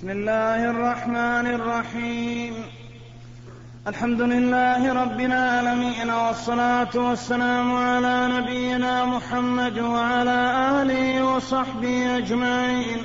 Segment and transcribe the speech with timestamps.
[0.00, 2.54] بسم الله الرحمن الرحيم.
[3.86, 10.40] الحمد لله رب العالمين والصلاة والسلام على نبينا محمد وعلى
[10.80, 12.98] آله وصحبه أجمعين.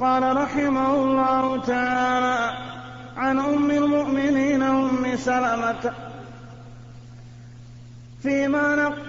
[0.00, 2.38] قال رحمه الله تعالى
[3.16, 5.92] عن أم المؤمنين أم سلمة
[8.22, 9.07] فيما نقل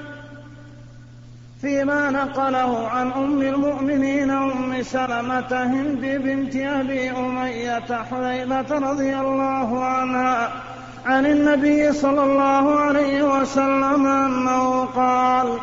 [1.61, 10.49] فيما نقله عن أم المؤمنين أم سلمة هند بنت أبي أمية حذيفة رضي الله عنها
[11.05, 15.57] عن النبي صلى الله عليه وسلم أنه قال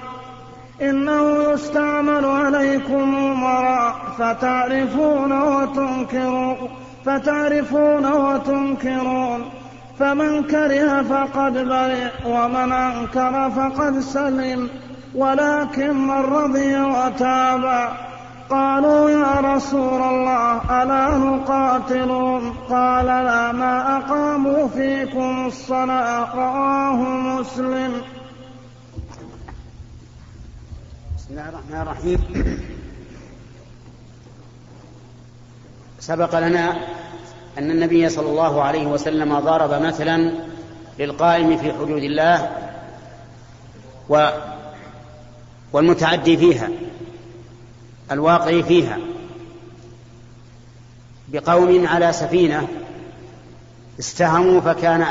[0.83, 6.57] إنه يستعمل عليكم أمراء فتعرفون وتنكرون
[7.05, 9.45] فتعرفون وتنكرون
[9.99, 14.69] فمن كره فقد برئ ومن أنكر فقد سلم.
[15.17, 17.93] ولكن من رضي وتاب
[18.51, 26.97] قالوا يا رسول الله ألا نقاتلهم؟ قال لا ما أقاموا فيكم الصلاة رواه
[27.41, 28.03] مسلم.
[31.17, 32.19] بسم الله الرحمن الرحيم.
[36.01, 36.77] سبق لنا
[37.59, 40.33] أن النبي صلى الله عليه وسلم ضرب مثلا
[40.99, 42.51] للقائم في حدود الله
[44.09, 44.31] و
[45.73, 46.69] والمتعدي فيها
[48.13, 48.99] الواقع فيها.
[51.29, 52.69] بقوم على سفينة
[53.99, 55.07] استهموا فكان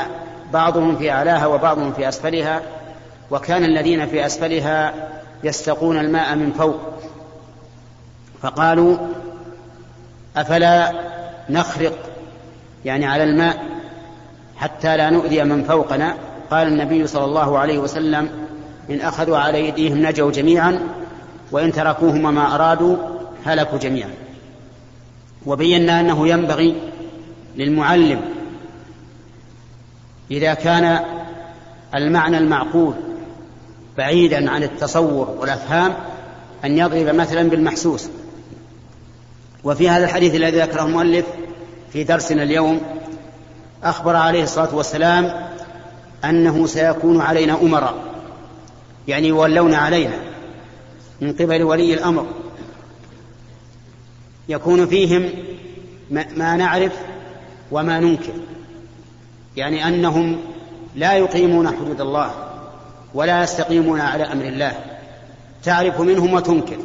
[0.52, 2.62] بعضهم في أعلاها وبعضهم في أسفلها
[3.30, 4.94] وكان الذين في أسفلها
[5.44, 6.80] يستقون الماء من فوق.
[8.42, 8.96] فقالوا
[10.36, 10.92] أفلا
[11.50, 11.98] نخرق
[12.84, 13.64] يعني على الماء
[14.56, 16.16] حتى لا نؤذي من فوقنا؟
[16.50, 18.45] قال النبي صلى الله عليه وسلم
[18.90, 20.80] إن أخذوا على أيديهم نجوا جميعا
[21.52, 22.96] وإن تركوهم وما أرادوا
[23.44, 24.10] هلكوا جميعا.
[25.46, 26.76] وبينا أنه ينبغي
[27.56, 28.20] للمعلم
[30.30, 31.00] إذا كان
[31.94, 32.94] المعنى المعقول
[33.98, 35.94] بعيدا عن التصور والأفهام
[36.64, 38.08] أن يضرب مثلا بالمحسوس.
[39.64, 41.26] وفي هذا الحديث الذي ذكره المؤلف
[41.92, 42.80] في درسنا اليوم
[43.84, 45.32] أخبر عليه الصلاة والسلام
[46.24, 48.15] أنه سيكون علينا أمراء.
[49.08, 50.18] يعني يولون علينا
[51.20, 52.26] من قبل ولي الأمر.
[54.48, 55.30] يكون فيهم
[56.10, 56.92] ما نعرف
[57.70, 58.32] وما ننكر.
[59.56, 60.40] يعني أنهم
[60.94, 62.34] لا يقيمون حدود الله
[63.14, 64.74] ولا يستقيمون على أمر الله.
[65.62, 66.78] تعرف منهم وتنكر.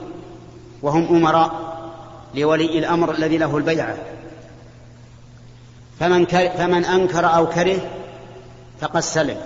[0.82, 1.72] وهم أمراء
[2.36, 3.98] لولي الأمر الذي له البيعة
[6.00, 7.80] فمن, فمن أنكر أو كره
[8.82, 9.38] فقد سلم.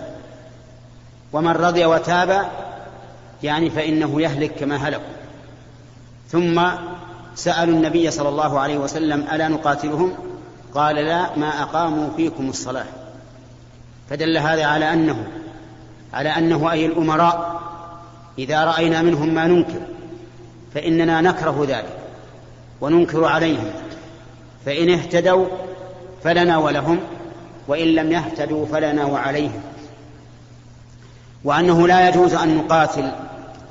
[1.34, 2.50] ومن رضي وتاب
[3.44, 5.16] يعني فإنه يهلك كما هلكوا.
[6.29, 6.62] ثم
[7.35, 10.13] سألوا النبي صلى الله عليه وسلم ألا نقاتلهم؟
[10.73, 12.85] قال لا ما أقاموا فيكم الصلاة.
[14.09, 15.28] فدل هذا على أنه
[16.13, 17.62] على أنه أي الأمراء
[18.40, 19.81] إذا رأينا منهم ما ننكر
[20.74, 21.97] فإننا نكره ذلك
[22.81, 23.72] وننكر عليهم
[24.66, 25.45] فإن اهتدوا
[26.24, 27.00] فلنا ولهم
[27.68, 29.62] وإن لم يهتدوا فلنا وعليهم.
[31.44, 33.12] وأنه لا يجوز أن نقاتل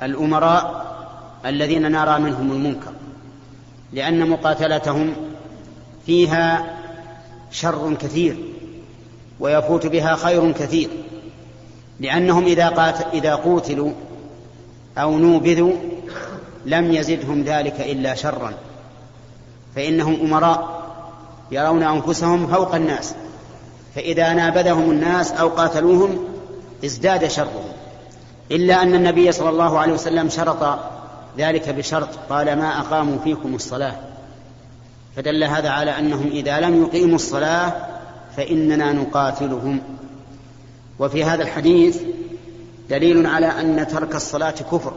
[0.05, 0.85] الأمراء
[1.45, 2.91] الذين نرى منهم المنكر
[3.93, 5.13] لأن مقاتلتهم
[6.05, 6.77] فيها
[7.51, 8.37] شر كثير
[9.39, 10.89] ويفوت بها خير كثير
[11.99, 13.91] لأنهم إذا, قات إذا قوتلوا
[14.97, 15.73] أو نوبذوا
[16.65, 18.53] لم يزدهم ذلك إلا شرا
[19.75, 20.85] فإنهم أمراء
[21.51, 23.15] يرون أنفسهم فوق الناس
[23.95, 26.17] فإذا نابذهم الناس أو قاتلوهم
[26.85, 27.74] ازداد شرهم.
[28.51, 30.79] إلا أن النبي صلى الله عليه وسلم شرط
[31.37, 33.95] ذلك بشرط قال ما أقاموا فيكم الصلاة.
[35.15, 37.73] فدل هذا على أنهم إذا لم يقيموا الصلاة
[38.37, 39.81] فإننا نقاتلهم.
[40.99, 42.01] وفي هذا الحديث
[42.89, 44.93] دليل على أن ترك الصلاة كفر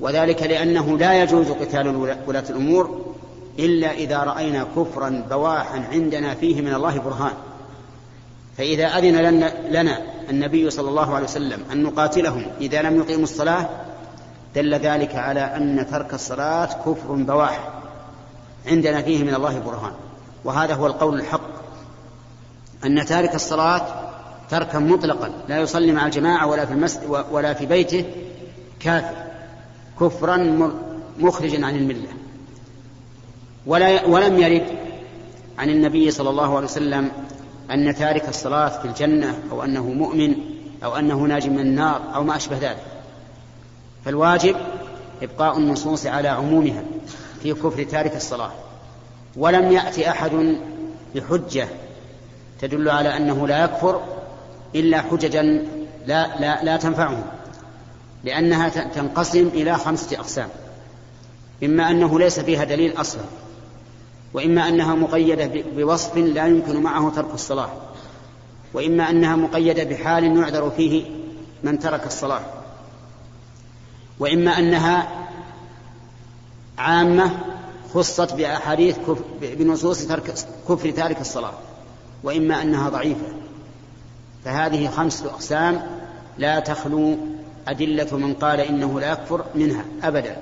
[0.00, 3.14] وذلك لأنه لا يجوز قتال ولاة الأمور
[3.58, 7.32] إلا إذا رأينا كفرا بواحا عندنا فيه من الله برهان.
[8.58, 9.98] فإذا أذن لنا
[10.30, 13.68] النبي صلى الله عليه وسلم أن نقاتلهم إذا لم يقيموا الصلاة
[14.54, 17.68] دل ذلك على أن ترك الصلاة كفر بواح
[18.66, 19.92] عندنا فيه من الله برهان.
[20.44, 21.50] وهذا هو القول الحق
[22.84, 23.86] أن تارك الصلاة
[24.50, 28.04] تركا مطلقا لا يصلي مع الجماعة ولا في المسجد ولا في بيته
[28.80, 29.14] كافر
[30.00, 30.70] كفرا
[31.18, 32.08] مخرجا عن الملة.
[33.66, 34.66] ولا ولم يرد
[35.58, 37.10] عن النبي صلى الله عليه وسلم
[37.70, 40.34] أن تارك الصلاة في الجنة أو أنه مؤمن
[40.84, 42.82] أو أنه ناج من النار أو ما أشبه ذلك.
[44.04, 44.56] فالواجب
[45.22, 46.82] إبقاء النصوص على عمومها
[47.42, 48.52] في كفر تارك الصلاة.
[49.36, 50.56] ولم يأتي أحد
[51.14, 51.68] بحجة
[52.60, 54.02] تدل على أنه لا يكفر
[54.74, 55.42] إلا حججا
[56.06, 57.24] لا, لا, لا تنفعهم
[58.24, 60.48] لأنها تنقسم إلى خمسة أقسام
[61.64, 63.22] إما أنه ليس فيها دليل أصلا
[64.34, 67.70] وإما أنها مقيدة بوصف لا يمكن معه ترك الصلاة.
[68.74, 71.04] وإما أنها مقيدة بحال يعذر فيه
[71.62, 72.40] من ترك الصلاة.
[74.18, 75.08] وإما أنها
[76.78, 77.30] عامة
[77.94, 78.96] خصت بأحاديث
[79.42, 80.34] بنصوص ترك
[80.68, 81.54] كفر تارك الصلاة.
[82.22, 83.26] وإما أنها ضعيفة.
[84.44, 85.86] فهذه خمسة أقسام
[86.38, 87.16] لا تخلو
[87.68, 90.36] أدلة من قال إنه لا يكفر منها أبدا.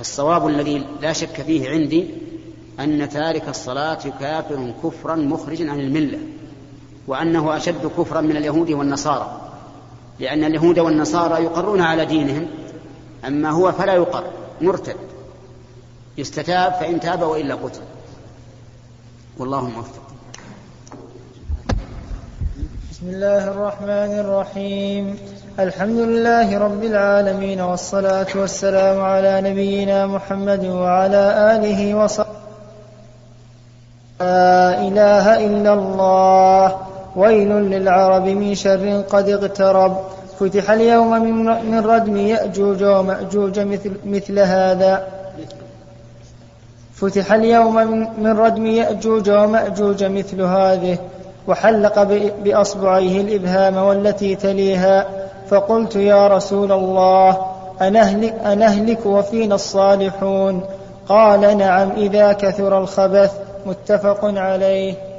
[0.00, 2.10] الصواب الذي لا شك فيه عندي
[2.80, 6.18] أن تارك الصلاة كافر كفرا مخرجا عن الملة
[7.06, 9.40] وأنه أشد كفرا من اليهود والنصارى
[10.20, 12.46] لأن اليهود والنصارى يقرون على دينهم
[13.26, 14.24] أما هو فلا يقر
[14.60, 14.96] مرتد
[16.18, 17.80] يستتاب فإن تاب وإلا قتل.
[19.38, 20.02] والله موفق.
[22.90, 25.16] بسم الله الرحمن الرحيم.
[25.58, 32.33] الحمد لله رب العالمين والصلاة والسلام على نبينا محمد وعلى آله وصحبه
[34.20, 36.76] لا إله إلا الله.
[37.16, 39.96] ويل للعرب من شر قد اقترب
[40.40, 41.10] فتح اليوم
[41.70, 45.06] من ردم يأجوج ومأجوج مثل, مثل هذا.
[46.94, 47.74] فتح اليوم
[48.18, 50.98] من ردم يأجوج ومأجوج مثل هذه.
[51.48, 52.02] وحلق
[52.44, 55.06] بأصبعيه الإبهام والتي تليها.
[55.48, 57.46] فقلت يا رسول الله
[57.82, 60.60] أنهلك, أنهلك وفينا الصالحون؟
[61.08, 63.32] قال نعم إذا كثر الخبث.
[63.66, 65.14] متفق عليه.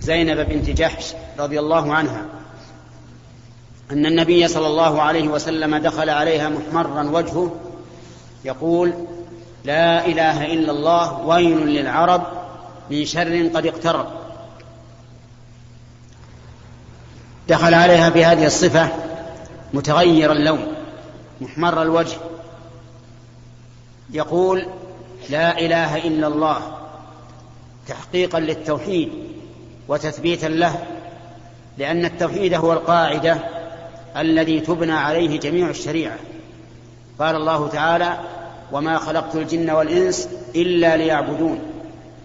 [0.00, 2.24] زينب بنت جحش رضي الله عنها
[3.90, 7.54] أن النبي صلى الله عليه وسلم دخل عليها محمرا وجهه
[8.44, 8.94] يقول
[9.64, 12.22] لا إله إلا الله ويل للعرب
[12.90, 14.06] من شر قد اقترب.
[17.48, 18.88] دخل عليها بهذه الصفة
[19.74, 20.75] متغير اللون.
[21.40, 22.16] محمر الوجه.
[24.10, 24.66] يقول
[25.30, 26.58] لا إله إلا الله.
[27.88, 29.08] تحقيقا للتوحيد
[29.88, 30.84] وتثبيتا له
[31.78, 33.38] لأن التوحيد هو القاعدة
[34.16, 36.18] الذي تبنى عليه جميع الشريعة.
[37.18, 38.18] قال الله تعالى
[38.72, 41.58] وما خلقت الجن والإنس إلا ليعبدون.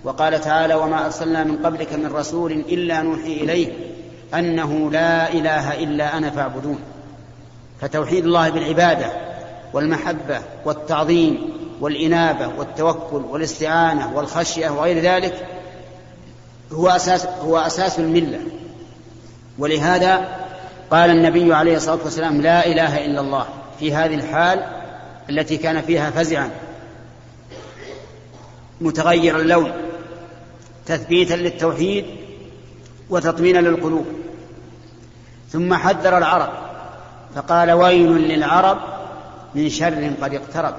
[0.03, 3.73] وقال تعالى وما أرسلنا من قبلك من رسول إلا نوحي إليه
[4.33, 6.79] أنه لا إله إلا أنا فاعبدون.
[7.81, 9.11] فتوحيد الله بالعبادة
[9.73, 15.47] والمحبة والتعظيم والإنابة والتوكل والاستعانة والخشية وغير ذلك
[16.71, 18.39] هو أساس هو أساس الملة.
[19.59, 20.37] ولهذا
[20.91, 23.45] قال النبي عليه الصلاة والسلام لا إله إلا الله
[23.79, 24.65] في هذه الحال
[25.29, 26.49] التي كان فيها فزعا.
[28.81, 29.71] متغير اللون
[30.85, 32.05] تثبيتا للتوحيد
[33.09, 34.05] وتطمينا للقلوب.
[35.49, 36.70] ثم حذر العرب
[37.35, 38.77] فقال ويل للعرب
[39.55, 40.75] من شر قد اقترب.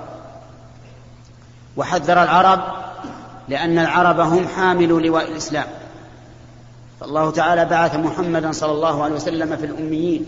[1.76, 2.60] وحذر العرب
[3.48, 5.66] لأن العرب هم حاملوا لواء الإسلام.
[7.00, 10.26] فالله تعالى بعث محمدا صلى الله عليه وسلم في الأميين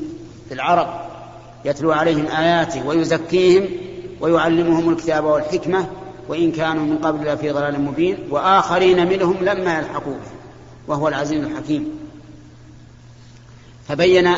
[0.49, 0.89] في العرب
[1.65, 3.69] يتلو عليهم آياته ويزكيهم
[4.21, 5.87] ويعلمهم الكتاب والحكمة
[6.29, 10.31] وإن كانوا من قبل لفي ضلال مبين وآخرين منهم لما يلحقوا به
[10.89, 11.99] وهو العزيز الحكيم.
[13.89, 14.35] فبين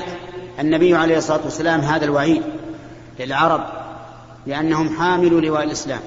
[0.60, 2.42] النبي عليه الصلاة والسلام هذا الوعيد
[3.18, 3.64] للعرب
[4.46, 6.00] لأنهم حاملوا لواء الإسلام.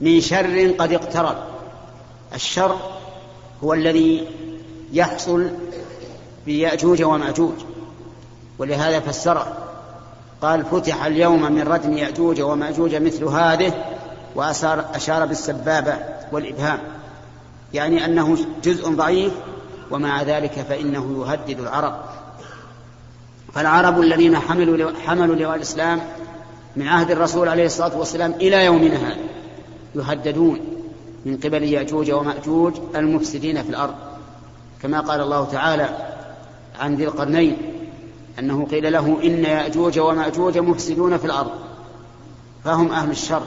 [0.00, 1.36] من شر قد اقترب.
[2.34, 2.76] الشر
[3.64, 4.28] هو الذي
[4.92, 5.50] يحصل
[6.46, 7.54] بيأجوج ومأجوج
[8.58, 9.56] ولهذا فسره
[10.42, 13.84] قال فتح اليوم من ردم يأجوج ومأجوج مثل هذه
[14.34, 15.94] وأشار أشار بالسبابة
[16.32, 16.78] والإبهام.
[17.74, 19.32] يعني أنه جزء ضعيف
[19.90, 22.00] ومع ذلك فإنه يهدد العرب.
[23.56, 26.00] فالعرب الذين حملوا حملوا لواء الإسلام
[26.76, 29.16] من عهد الرسول عليه الصلاة والسلام إلى يومنا هذا
[29.94, 30.60] يهددون
[31.26, 33.94] من قبل يأجوج ومأجوج المفسدين في الأرض.
[34.82, 35.88] كما قال الله تعالى
[36.80, 37.56] عن ذي القرنين
[38.38, 41.50] أنه قيل له إن يأجوج ومأجوج مفسدون في الأرض
[42.64, 43.42] فهم أهل الشر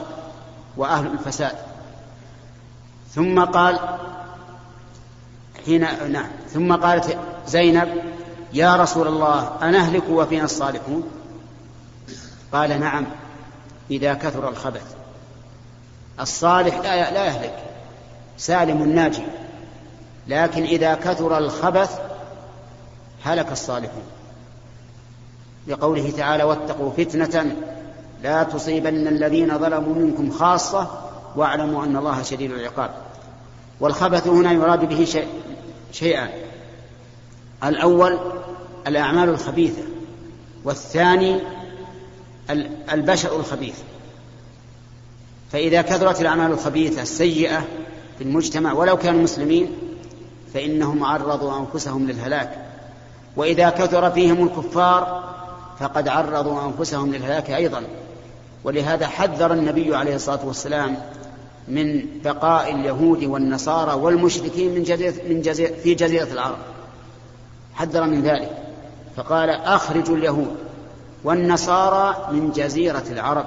[0.76, 1.54] وأهل الفساد.
[3.14, 3.78] ثم قال
[5.66, 5.80] حين
[6.12, 7.88] نعم ثم قالت زينب
[8.52, 11.02] يا رسول الله أنهلك وفينا الصالحون؟
[12.52, 13.06] قال نعم
[13.90, 14.94] إذا كثر الخبث.
[16.20, 17.58] الصالح لا لا يهلك
[18.38, 19.22] سالم ناجي.
[20.28, 21.98] لكن إذا كثر الخبث
[23.24, 24.02] هلك الصالحون.
[25.66, 27.56] لقوله تعالى واتقوا فتنة
[28.22, 30.90] لا تصيبن الذين ظلموا منكم خاصة
[31.36, 32.90] واعلموا أن الله شديد العقاب.
[33.80, 35.28] والخبث هنا يراد به شيء
[35.92, 36.30] شيئان
[37.64, 38.18] الأول
[38.86, 39.82] الأعمال الخبيثة
[40.64, 41.40] والثاني
[42.92, 43.74] البشر الخبيث.
[45.52, 47.64] فإذا كثرت الأعمال الخبيثة السيئة
[48.18, 49.72] في المجتمع ولو كانوا مسلمين
[50.54, 52.66] فإنهم عرضوا أنفسهم للهلاك.
[53.36, 55.30] وإذا كثر فيهم الكفار
[55.80, 57.82] فقد عرضوا أنفسهم للهلاك أيضا.
[58.64, 60.96] ولهذا حذر النبي عليه الصلاة والسلام
[61.68, 66.58] من بقاء اليهود والنصارى والمشركين من جزيرة من جزيرة في جزيرة العرب.
[67.74, 68.50] حذر من ذلك.
[69.16, 70.56] فقال أخرجوا اليهود
[71.24, 73.44] والنصارى من جزيرة العرب.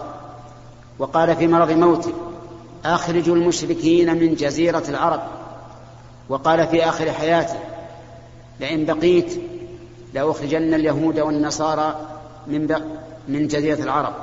[1.00, 2.14] وقال في مرض موته
[2.86, 5.22] أخرجوا المشركين من جزيرة العرب.
[6.30, 7.60] وقال في آخر حياته
[8.60, 9.42] لئن بقيت
[10.14, 11.96] لأخرجن اليهود والنصارى
[12.48, 12.76] من
[13.28, 14.14] من جزيرة العرب.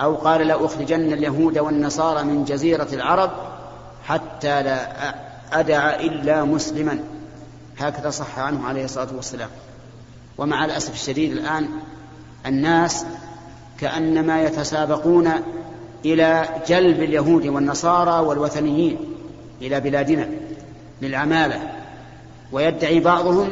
[0.00, 3.30] أو قال لأخرجن اليهود والنصارى من جزيرة العرب
[4.04, 4.88] حتى لا
[5.52, 7.13] أدع إلا مسلما.
[7.78, 9.48] هكذا صح عنه عليه الصلاة والسلام.
[10.38, 11.68] ومع الأسف الشديد الآن
[12.46, 13.06] الناس
[13.80, 15.30] كأنما يتسابقون
[16.04, 18.98] إلى جلب اليهود والنصارى والوثنيين
[19.62, 20.28] إلى بلادنا
[21.02, 21.72] للعمالة.
[22.52, 23.48] ويدعي بعضهم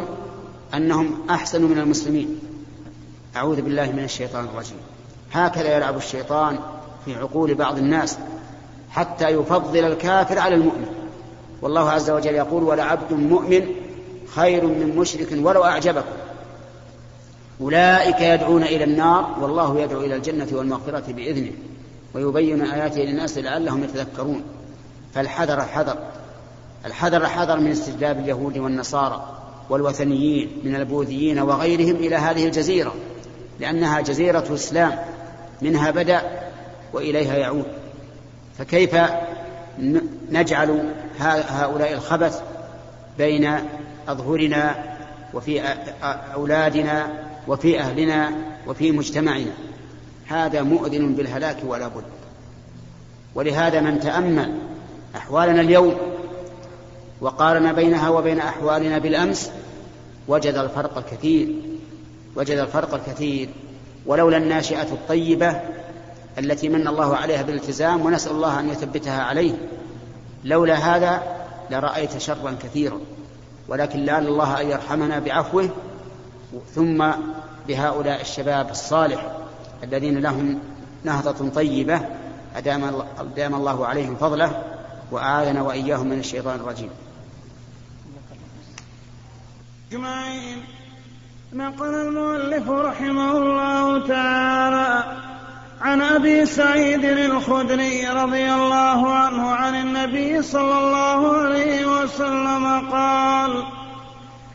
[0.75, 2.39] أنهم أحسن من المسلمين.
[3.37, 4.79] أعوذ بالله من الشيطان الرجيم.
[5.33, 6.59] هكذا يلعب الشيطان
[7.05, 8.19] في عقول بعض الناس
[8.91, 10.87] حتى يفضل الكافر على المؤمن.
[11.63, 13.82] والله عز وجل يقول ولعبد مؤمن
[14.35, 16.17] خير من مشرك ولو أعجبكم.
[17.61, 21.53] أولئك يدعون إلى النار والله يدعو إلى الجنة والمغفرة بإذنه
[22.15, 24.43] ويبين آياته للناس لعلهم يتذكرون.
[25.15, 25.99] فالحذر حذر.
[26.87, 29.39] الحذر حذر من استجلاب اليهود والنصارى
[29.71, 32.95] والوثنيين من البوذيين وغيرهم إلى هذه الجزيرة
[33.61, 34.99] لأنها جزيرة إسلام
[35.63, 36.23] منها بدأ
[36.93, 37.67] وإليها يعود.
[38.59, 38.97] فكيف
[40.31, 42.41] نجعل هؤلاء الخبث
[43.19, 43.55] بين
[44.09, 44.75] أظهرنا
[45.35, 45.61] وفي
[46.35, 48.33] أولادنا وفي أهلنا
[48.67, 49.53] وفي مجتمعنا.
[50.27, 52.05] هذا مؤذن بالهلاك ولا بد.
[53.35, 54.59] ولهذا من تأمل
[55.17, 55.97] أحوالنا اليوم
[57.21, 59.51] وقارن بينها وبين أحوالنا بالأمس
[60.29, 61.55] وجد الفرق الكثير
[62.37, 63.49] وجد الفرق الكثير.
[64.07, 65.61] ولولا الناشئة الطيبة
[66.39, 69.53] التي من الله عليها بالالتزام ونسأل الله أن يثبتها عليه
[70.45, 71.23] لولا هذا
[71.71, 73.01] لرأيت شرا كثيرا.
[73.73, 75.71] ولكن لعل الله أن يرحمنا بعفوه
[76.75, 77.11] ثم
[77.69, 79.33] بهؤلاء الشباب الصالح
[79.83, 80.59] الذين لهم
[81.05, 82.01] نهضة طيبة
[82.57, 84.63] أدام, الله عليهم فضله
[85.11, 86.91] وأعاذنا وإياهم من الشيطان الرجيم.
[89.93, 90.65] أجمعين
[91.53, 95.02] نقل المؤلف رحمه الله تعالى
[95.83, 103.65] عن أبي سعيد الخدري رضي الله عنه عن النبي صلى الله عليه وسلم قال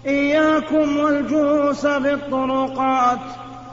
[0.06, 3.20] إياكم والجلوس بالطرقات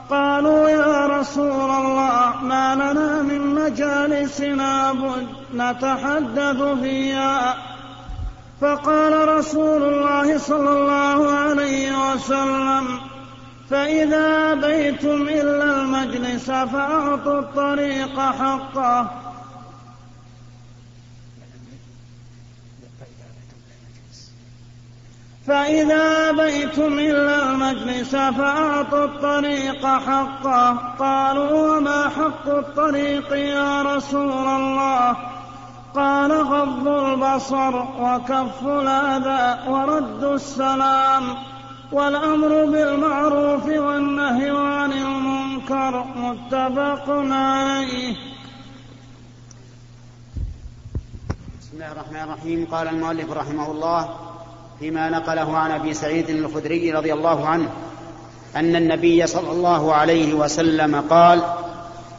[0.09, 7.55] قالوا يا رسول الله ما لنا من مجالسنا بد نتحدث فيها.
[8.61, 12.99] فقال رسول الله صلى الله عليه وسلم
[13.69, 19.07] فإذا أبيتم إلا المجلس فأعطوا الطريق حقه.
[25.47, 30.77] فإذا أبيتم إلا المجلس فأعطوا الطريق حقه.
[30.99, 35.17] قالوا وما حق الطريق يا رسول الله؟
[35.95, 41.54] قال غض البصر وكف الأذى ورد السلام.
[41.91, 48.15] والأمر بالمعروف والنهي عن المنكر متفق عليه.
[51.61, 52.67] بسم الله الرحمن الرحيم.
[52.71, 54.09] قال المؤلف رحمه الله
[54.79, 57.69] فيما نقله عن أبي سعيد الخدري رضي الله عنه
[58.55, 61.43] أن النبي صلى الله عليه وسلم قال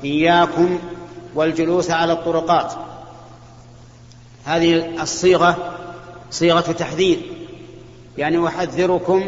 [0.04, 0.78] إياكم
[1.34, 2.72] والجلوس على الطرقات.
[4.44, 5.74] هذه الصيغة
[6.30, 7.20] صيغة تحذير
[8.18, 9.22] يعني أحذركم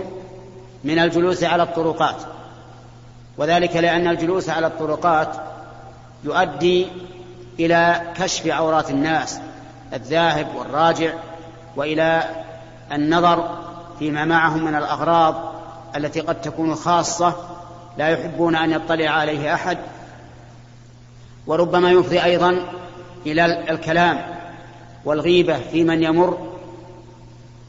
[0.84, 2.16] من الجلوس على الطرقات.
[3.38, 5.28] وذلك لأن الجلوس على الطرقات
[6.24, 6.86] يؤدي
[7.60, 9.40] إلى كشف عورات الناس
[9.92, 11.12] الذاهب والراجع
[11.76, 12.22] وإلى
[12.92, 13.58] النظر
[13.98, 15.52] فيما معهم من الأغراض
[15.96, 17.34] التي قد تكون خاصة
[17.98, 19.78] لا يحبون أن يطلع عليه أحد.
[21.46, 22.58] وربما يفضي أيضا
[23.26, 24.26] إلى الكلام
[25.04, 26.48] والغيبة في من يمر.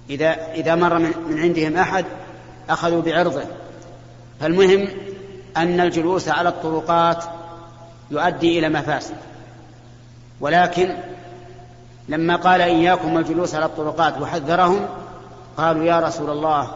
[0.10, 2.06] إذا إذا مر من عندهم أحد
[2.70, 3.44] أخذوا بعرضه.
[4.40, 4.88] فالمهم
[5.58, 7.24] أن الجلوس على الطرقات
[8.12, 9.16] يؤدي إلى مفاسد.
[10.42, 10.96] ولكن
[12.10, 14.88] لما قال إياكم الجلوس على الطرقات وحذرهم
[15.58, 16.72] قالوا يا رسول الله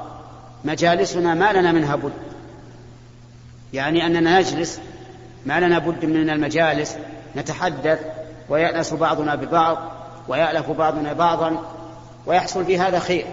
[0.63, 2.13] مجالسنا ما لنا منها بد.
[3.73, 4.79] يعني أننا نجلس
[5.45, 6.97] ما لنا بد من المجالس
[7.35, 7.99] نتحدث
[8.49, 9.77] ويأنس بعضنا ببعض
[10.27, 11.57] ويألف بعضنا بعضا
[12.25, 13.25] ويحصل في هذا خير.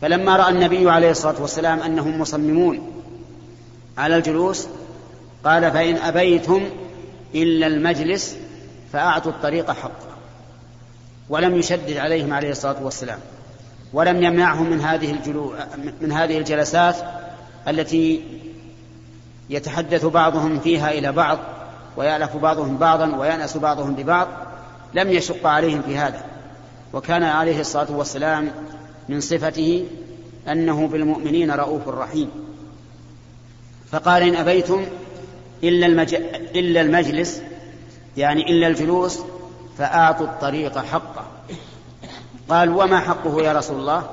[0.00, 2.92] فلما رأى النبي عليه الصلاة والسلام أنهم مصممون
[3.98, 4.68] على الجلوس
[5.44, 6.62] قال فإن أبيتم
[7.34, 8.36] إلا المجلس
[8.92, 10.08] فأعطوا الطريق حقه
[11.28, 13.18] ولم يشدد عليهم عليه الصلاة والسلام
[13.92, 15.54] ولم يمنعهم من هذه الجلو
[16.00, 16.96] من هذه الجلسات
[17.68, 18.22] التي
[19.50, 21.38] يتحدث بعضهم فيها إلى بعض
[21.96, 24.28] ويألف بعضهم بعضا ويأنس بعضهم ببعض
[24.94, 26.24] لم يشق عليهم في هذا
[26.92, 28.50] وكان عليه الصلاة والسلام
[29.08, 29.86] من صفته
[30.48, 32.30] أنه بالمؤمنين رؤوف رحيم.
[33.90, 34.86] فقال إن أبيتم
[35.64, 36.14] إلا, المج...
[36.54, 37.42] إلا المجلس
[38.16, 39.18] يعني إلا الجلوس
[39.78, 41.26] فأعطوا الطريق حقه.
[42.48, 44.10] قال وما حقه يا رسول الله؟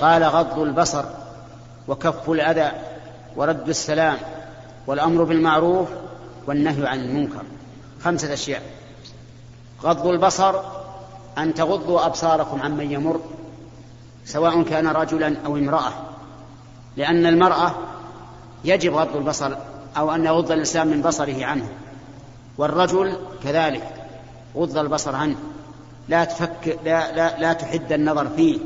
[0.00, 1.04] قال غض البصر
[1.88, 2.72] وكف الأذى
[3.36, 4.18] ورد السلام
[4.86, 5.88] والأمر بالمعروف
[6.46, 7.42] والنهي عن المنكر.
[8.04, 8.62] خمسة أشياء.
[9.82, 10.60] غض البصر
[11.38, 13.20] أن تغضوا أبصاركم عمن يمر.
[14.24, 15.92] سواء كان رجلا أو امرأة.
[16.96, 17.74] لأن المرأة
[18.64, 19.52] يجب غض البصر
[19.96, 21.68] أو أن يغض الإنسان من بصره عنه.
[22.58, 23.88] والرجل كذلك
[24.56, 25.36] غض البصر عنه.
[26.08, 28.58] لا تفك لا, لا, لا تحد النظر فيه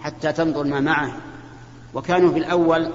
[0.00, 1.12] حتى تنظر ما معه.
[1.94, 2.92] وكانوا في الأول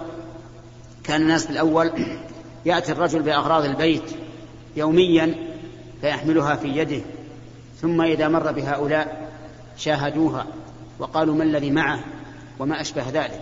[1.03, 1.91] كان الناس في الأول
[2.65, 4.03] يأتي الرجل بأغراض البيت
[4.75, 5.35] يوميا
[6.01, 7.01] فيحملها في يده
[7.81, 9.29] ثم إذا مر بهؤلاء
[9.77, 10.45] شاهدوها.
[11.01, 11.99] وقالوا ما الذي معه
[12.59, 13.41] وما أشبه ذلك.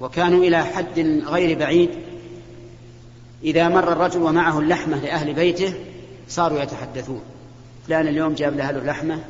[0.00, 1.90] وكانوا إلى حد غير بعيد.
[3.42, 5.74] إذا مر الرجل ومعه اللحمة لأهل بيته
[6.28, 7.22] صاروا يتحدثون.
[7.86, 9.20] فلان اليوم جاب لأهله لحمة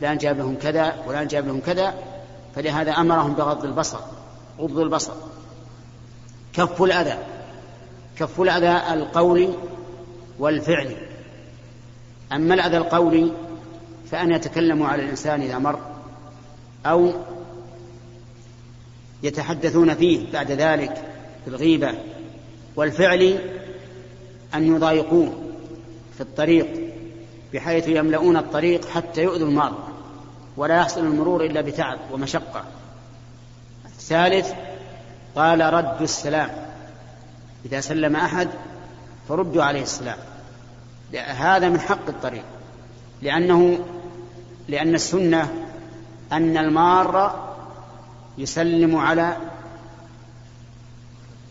[0.00, 1.94] فلان جاب لهم كذا فلان جاب لهم كذا.
[2.54, 3.98] فلهذا أمرهم بغض البصر
[4.58, 5.12] غض البصر.
[6.52, 7.18] كف الأذى
[8.18, 9.48] كف الأذى القولي
[10.38, 10.96] والفعلي.
[12.32, 13.32] أما الأذى القولي
[14.10, 15.78] فأن يتكلموا على الإنسان إذا مر.
[16.86, 17.12] أو
[19.22, 20.94] يتحدثون فيه بعد ذلك
[21.44, 21.94] في الغيبة
[22.76, 23.38] والفعل
[24.54, 25.32] أن يضايقوه
[26.14, 26.66] في الطريق
[27.52, 29.88] بحيث يملؤون الطريق حتى يؤذوا المار
[30.56, 32.64] ولا يحصل المرور إلا بتعب ومشقة.
[33.86, 34.52] الثالث
[35.36, 36.50] قال رد السلام.
[37.64, 38.48] إذا سلم أحد
[39.28, 40.18] فردوا عليه السلام.
[41.14, 42.44] هذا من حق الطريق
[43.22, 43.78] لأنه
[44.68, 45.57] لأن السنة
[46.32, 47.44] أن المار
[48.38, 49.36] يسلم على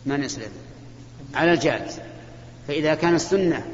[0.06, 0.50] من يسلم؟
[1.34, 1.98] على الجالس.
[2.68, 3.66] فإذا كان السنة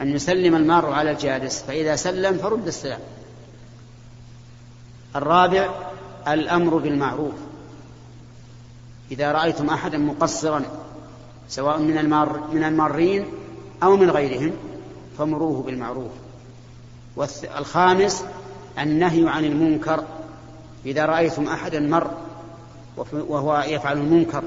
[0.00, 3.00] أن يسلم المار على الجالس فإذا سلم فرد السلام.
[5.16, 5.68] الرابع
[6.28, 7.34] الأمر بالمعروف.
[9.10, 10.62] إذا رأيتم أحدا مقصرا
[11.48, 13.26] سواء من المار من المارين
[13.82, 14.52] أو من غيرهم
[15.18, 16.10] فمروه بالمعروف.
[17.16, 18.24] والخامس
[18.78, 20.04] النهي عن المنكر.
[20.86, 22.10] إذا رأيتم أحدا مر
[23.12, 24.42] وهو يفعل المنكر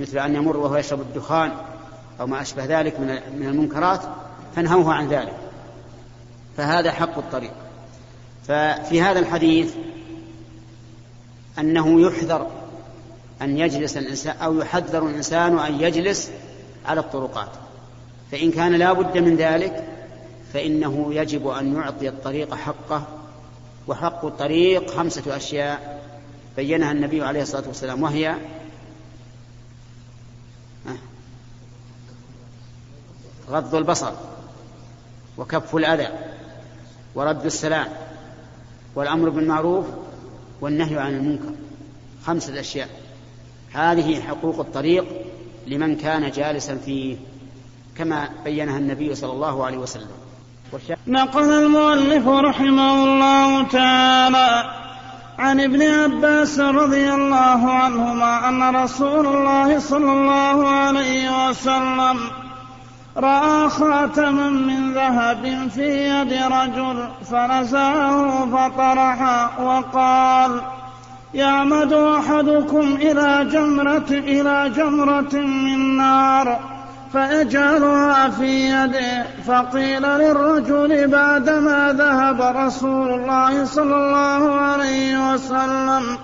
[0.00, 1.52] مثل أن يمر وهو يشرب الدخان
[2.20, 3.00] أو ما أشبه ذلك
[3.36, 4.00] من المنكرات
[4.56, 5.34] فانهوه عن ذلك.
[6.56, 7.52] فهذا حق الطريق.
[8.48, 9.74] ففي هذا الحديث
[11.58, 12.46] أنه يحذر
[13.42, 16.30] أن يجلس الإنسان أو يحذر الإنسان أن يجلس
[16.86, 17.50] على الطرقات.
[18.32, 19.84] فإن كان لا بد من ذلك
[20.52, 23.02] فإنه يجب أن يعطي الطريق حقه
[23.88, 26.02] وحق الطريق خمسة أشياء
[26.56, 28.36] بينها النبي عليه الصلاة والسلام وهي
[33.50, 34.12] غض البصر
[35.38, 36.08] وكف الأذى
[37.14, 37.88] ورد السلام
[38.94, 39.86] والأمر بالمعروف
[40.60, 41.52] والنهي عن المنكر.
[42.24, 42.88] خمسة أشياء.
[43.72, 45.04] هذه حقوق الطريق
[45.66, 47.16] لمن كان جالسا فيه
[47.96, 50.08] كما بينها النبي صلى الله عليه وسلم.
[51.06, 54.64] نقل المؤلف رحمه الله تعالى
[55.38, 62.18] عن ابن عباس رضي الله عنهما أن رسول الله صلى الله عليه وسلم
[63.16, 69.20] رأى خاتما من ذهب في يد رجل فنزعه فطرح
[69.60, 70.60] وقال
[71.34, 76.75] يعمد أحدكم إلى جمره إلى جمرة من نار.
[77.12, 86.18] فيجعلها في يده فقيل للرجل بعدما ذهب رسول الله صلى الله عليه وسلم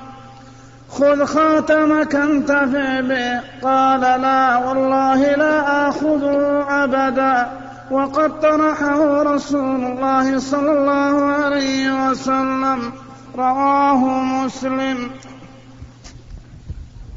[0.90, 3.40] خذ خاتمك انتفع به.
[3.62, 7.46] قال لا والله لا آخذه أبدا.
[7.90, 12.92] وقد طرحه رسول الله صلى الله عليه وسلم.
[13.38, 14.04] رواه
[14.44, 15.10] مسلم.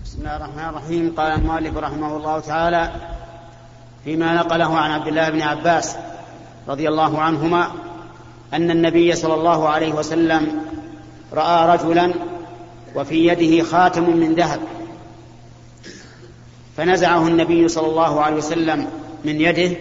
[0.03, 1.13] بسم الله الرحمن الرحيم.
[1.17, 2.91] قال المؤلف رحمه الله تعالى
[4.05, 5.95] فيما نقله عن عبد الله بن عباس
[6.67, 7.71] رضي الله عنهما
[8.53, 10.61] أن النبي صلى الله عليه وسلم
[11.33, 12.13] رأى رجلا
[12.95, 14.59] وفي يده خاتم من ذهب.
[16.77, 18.87] فنزعه النبي صلى الله عليه وسلم
[19.25, 19.77] من يده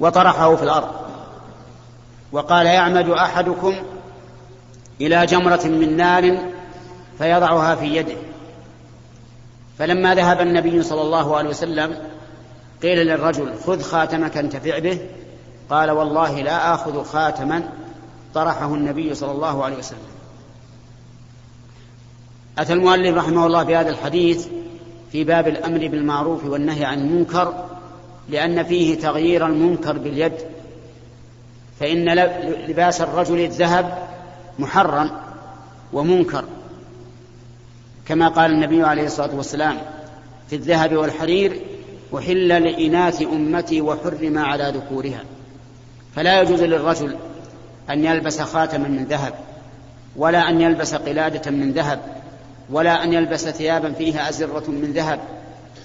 [0.00, 0.88] وطرحه في الأرض.
[2.32, 3.74] وقال يعمد أحدكم
[5.00, 6.38] إلى جمرة من نار
[7.18, 8.16] فيضعها في يده.
[9.78, 11.96] فلما ذهب النبي صلى الله عليه وسلم
[12.82, 14.98] قيل للرجل خذ خاتمك انتفع به
[15.70, 17.68] قال والله لا آخذ خاتما
[18.34, 19.98] طرحه النبي صلى الله عليه وسلم.
[22.58, 24.46] أتى المؤلف رحمه الله بهذا الحديث
[25.12, 27.64] في باب الأمر بالمعروف والنهي عن المنكر
[28.28, 30.32] لأن فيه تغيير المنكر باليد.
[31.80, 32.14] فإن
[32.68, 34.08] لباس الرجل الذهب
[34.58, 35.10] محرم
[35.92, 36.44] ومنكر
[38.06, 39.78] كما قال النبي عليه الصلاة والسلام
[40.50, 41.60] في الذهب والحرير
[42.14, 45.24] أحل لإناث أمتي وحرم على ذكورها.
[46.16, 47.16] فلا يجوز للرجل
[47.90, 49.34] أن يلبس خاتما من ذهب
[50.16, 52.00] ولا أن يلبس قلادة من ذهب
[52.70, 55.20] ولا أن يلبس ثيابا فيها أزرة من ذهب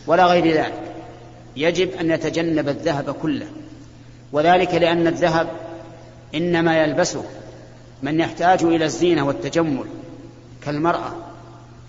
[0.08, 0.82] ولا غير ذلك.
[1.56, 3.48] يجب أن يتجنب الذهب كله.
[4.32, 5.48] وذلك لأن الذهب
[6.36, 7.24] إنما يلبسه
[8.04, 9.86] من يحتاج إلى الزينة والتجمل.
[10.66, 11.14] كالمرأة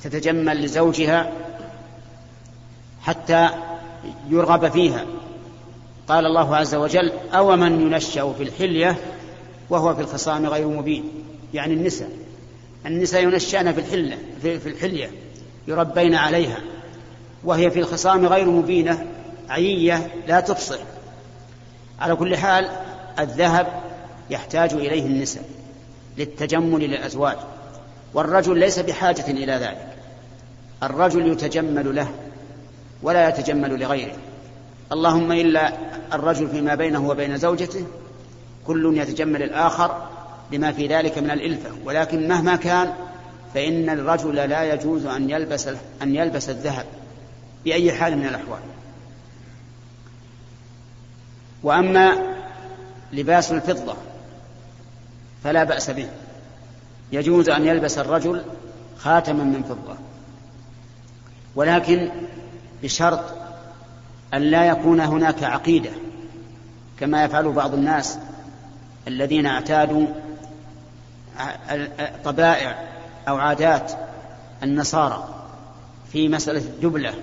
[0.02, 1.32] تتجمل لزوجها
[3.02, 3.48] حتى
[4.28, 5.04] يرغب فيها.
[6.08, 8.96] قال الله عز وجل أو من ينشأ في الحلية
[9.70, 11.04] وهو في الخصام غير مبين.
[11.54, 12.08] يعني النساء
[12.86, 15.10] النساء ينشأن في الحلة في الحلية
[15.68, 16.58] يربين عليها
[17.44, 19.06] وهي في الخصام غير مبينة
[19.48, 20.78] عيية لا تبصر.
[22.00, 22.68] على كل حال
[23.18, 23.66] الذهب
[24.30, 25.44] يحتاج إليه النساء
[26.18, 27.36] للتجمل للأزواج
[28.14, 29.96] والرجل ليس بحاجة إلى ذلك.
[30.82, 32.08] الرجل يتجمل له
[33.06, 34.16] ولا يتجمل لغيره.
[34.92, 35.72] اللهم إلا
[36.12, 37.86] الرجل فيما بينه وبين زوجته
[38.66, 40.08] كل يتجمل الآخر
[40.52, 41.70] لما في ذلك من الإلفة.
[41.84, 42.92] ولكن مهما كان
[43.54, 45.68] فإن الرجل لا يجوز أن يلبس
[46.02, 46.84] أن يلبس الذهب
[47.64, 48.60] بأي حال من الأحوال.
[51.62, 52.12] وأما
[53.12, 53.96] لباس الفضة
[55.44, 56.08] فلا بأس به.
[57.12, 58.42] يجوز أن يلبس الرجل
[58.98, 59.96] خاتما من فضة.
[61.54, 62.10] ولكن
[62.86, 63.20] بشرط
[64.34, 65.90] أن لا يكون هناك عقيدة
[67.00, 68.18] كما يفعل بعض الناس
[69.08, 70.06] الذين اعتادوا
[72.24, 72.88] طبائع
[73.28, 73.92] أو عادات
[74.62, 75.28] النصارى
[76.12, 77.14] في مسألة الدبلة.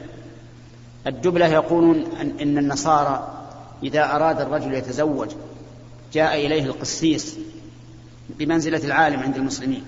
[1.08, 2.06] الدبلة يقولون
[2.42, 3.46] إن النصارى
[3.84, 5.30] إذا أراد الرجل يتزوج
[6.14, 7.38] جاء إليه القسيس
[8.30, 9.86] بمنزلة العالم عند المسلمين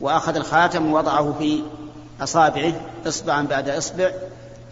[0.00, 1.62] وأخذ الخاتم ووضعه في
[2.20, 2.72] أصابعه
[3.06, 4.10] إصبعا بعد إصبع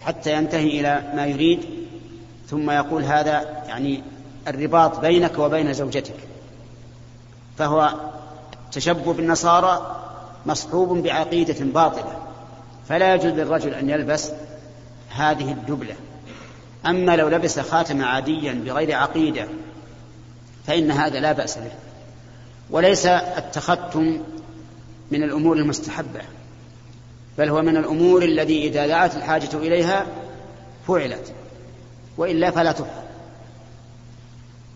[0.05, 1.65] حتى ينتهي إلى ما يريد
[2.49, 4.03] ثم يقول هذا يعني
[4.47, 6.15] الرباط بينك وبين زوجتك.
[7.57, 7.93] فهو
[8.71, 9.99] تشبه بالنصارى
[10.45, 12.19] مصحوب بعقيدة باطلة.
[12.89, 14.31] فلا يجوز للرجل أن يلبس
[15.09, 15.95] هذه الدبلة.
[16.85, 19.47] أما لو لبس خاتم عاديا بغير عقيدة
[20.67, 21.71] فإن هذا لا بأس به.
[22.69, 24.21] وليس التختم
[25.11, 26.21] من الأمور المستحبة.
[27.37, 30.05] بل هو من الأمور الذي إذا دعت الحاجة إليها
[30.87, 31.33] فعلت
[32.17, 33.03] وإلا فلا تفعل.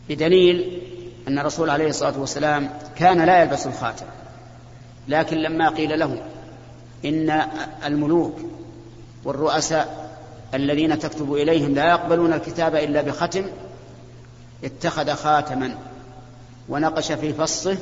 [0.10, 0.82] بدليل
[1.28, 4.06] أن الرسول عليه الصلاة والسلام كان لا يلبس الخاتم
[5.08, 6.22] لكن لما قيل له
[7.06, 7.42] إن
[7.86, 8.36] الملوك
[9.24, 10.08] والرؤساء
[10.54, 13.46] الذين تكتب إليهم لا يقبلون الكتاب إلا بختم
[14.64, 15.76] اتخذ خاتما
[16.70, 17.78] ونقش في فصه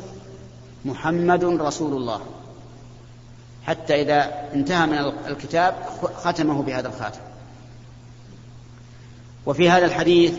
[0.86, 2.22] محمد رسول الله.
[3.68, 4.98] حتى إذا انتهى من
[5.28, 5.76] الكتاب
[6.16, 7.20] ختمه بهذا الخاتم.
[9.46, 10.34] وفي هذا الحديث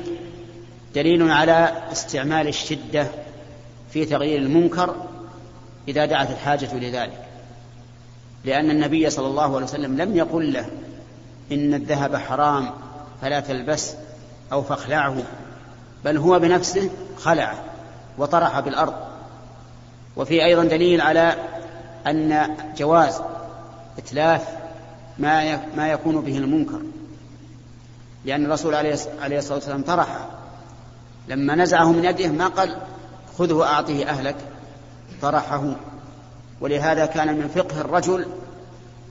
[0.94, 3.06] دليل على استعمال الشدة
[3.90, 4.94] في تغيير المنكر
[5.88, 7.22] إذا دعت الحاجة لذلك.
[8.44, 10.66] لأن النبي صلى الله عليه وسلم لم يقل له
[11.52, 12.70] إن الذهب حرام
[13.22, 13.94] فلا تلبس
[14.52, 15.16] أو فاخلعه
[16.04, 17.64] بل هو بنفسه خلعه
[18.18, 18.94] وطرح بالأرض.
[20.16, 21.36] وفي أيضا دليل على
[22.06, 23.20] أن جواز
[23.98, 24.48] إتلاف
[25.18, 26.80] ما ما يكون به المنكر
[28.24, 30.28] لأن الرسول عليه الصلاة والسلام طرح
[31.28, 32.76] لما نزعه من يده ما قال
[33.38, 34.36] خذه أعطه أهلك
[35.22, 35.76] طرحه.
[36.60, 38.26] ولهذا كان من فقه الرجل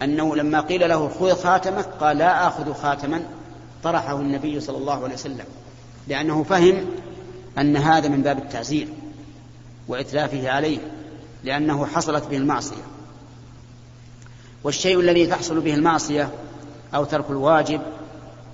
[0.01, 3.21] أنه لما قيل له خذ خاتمك قال لا آخذ خاتما
[3.83, 5.45] طرحه النبي صلى الله عليه وسلم
[6.07, 6.85] لأنه فهم
[7.57, 8.87] أن هذا من باب التعزير
[9.87, 10.79] وإتلافه عليه.
[11.45, 12.83] لأنه حصلت به المعصية.
[14.63, 16.29] والشيء الذي تحصل به المعصية
[16.95, 17.81] أو ترك الواجب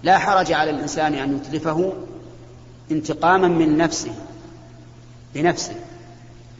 [0.03, 1.93] لا حرج على الإنسان أن يتلفه
[2.91, 4.11] انتقاما من نفسه
[5.33, 5.75] بنفسه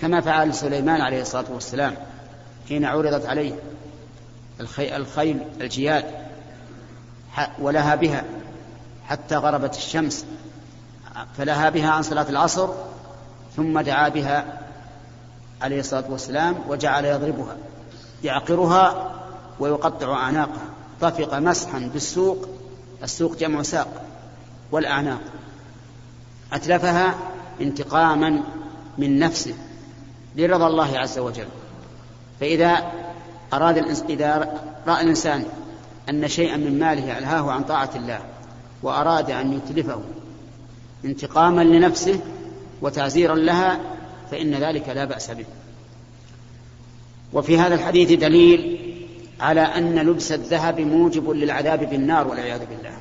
[0.02, 1.96] كما فعل سليمان عليه الصلاة والسلام
[2.70, 3.54] حين عرضت عليه
[4.60, 6.06] الخيل الجياد
[7.60, 8.24] ولها بها
[9.08, 10.26] حتى غربت الشمس
[11.38, 12.70] فلها بها عن صلاة العصر
[13.56, 14.61] ثم دعا بها
[15.62, 17.56] عليه الصلاة والسلام وجعل يضربها
[18.24, 19.12] يعقرها
[19.60, 20.66] ويقطع أعناقها.
[21.02, 22.50] طفق مسحا بالسوق
[23.04, 24.06] السوق جمع ساق
[24.72, 25.22] والأعناق.
[26.54, 27.16] أتلفها
[27.62, 28.44] انتقاما
[28.98, 29.54] من نفسه
[30.36, 31.48] لرضا الله عز وجل.
[32.40, 32.92] فإذا
[33.54, 33.78] أراد
[34.10, 35.46] إذا رأى الإنسان
[36.10, 38.20] أن شيئا من ماله ألهاه عن طاعة الله
[38.84, 40.02] وأراد أن يتلفه
[41.06, 42.20] انتقاما لنفسه
[42.82, 43.80] وتعزيرا لها
[44.32, 45.46] فإن ذلك لا بأس به.
[47.34, 48.80] وفي هذا الحديث دليل
[49.40, 52.94] على أن لبس الذهب موجب للعذاب بالنار والعياذ بالله.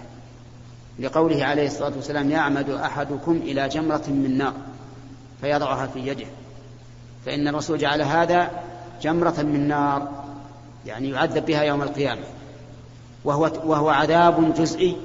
[0.99, 4.53] لقوله عليه الصلاة والسلام يعمد أحدكم إلى جمرة من نار
[5.41, 6.27] فيضعها في يده.
[7.27, 8.51] فإن الرسول جعل هذا
[9.03, 10.09] جمرة من نار
[10.87, 12.25] يعني يعذب بها يوم القيامة.
[13.25, 14.97] وهو, وهو عذاب جزئي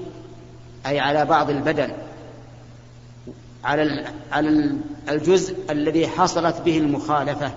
[0.85, 1.89] أي على بعض البدن.
[3.65, 4.75] على على
[5.09, 7.51] الجزء الذي حصلت به المخالفة.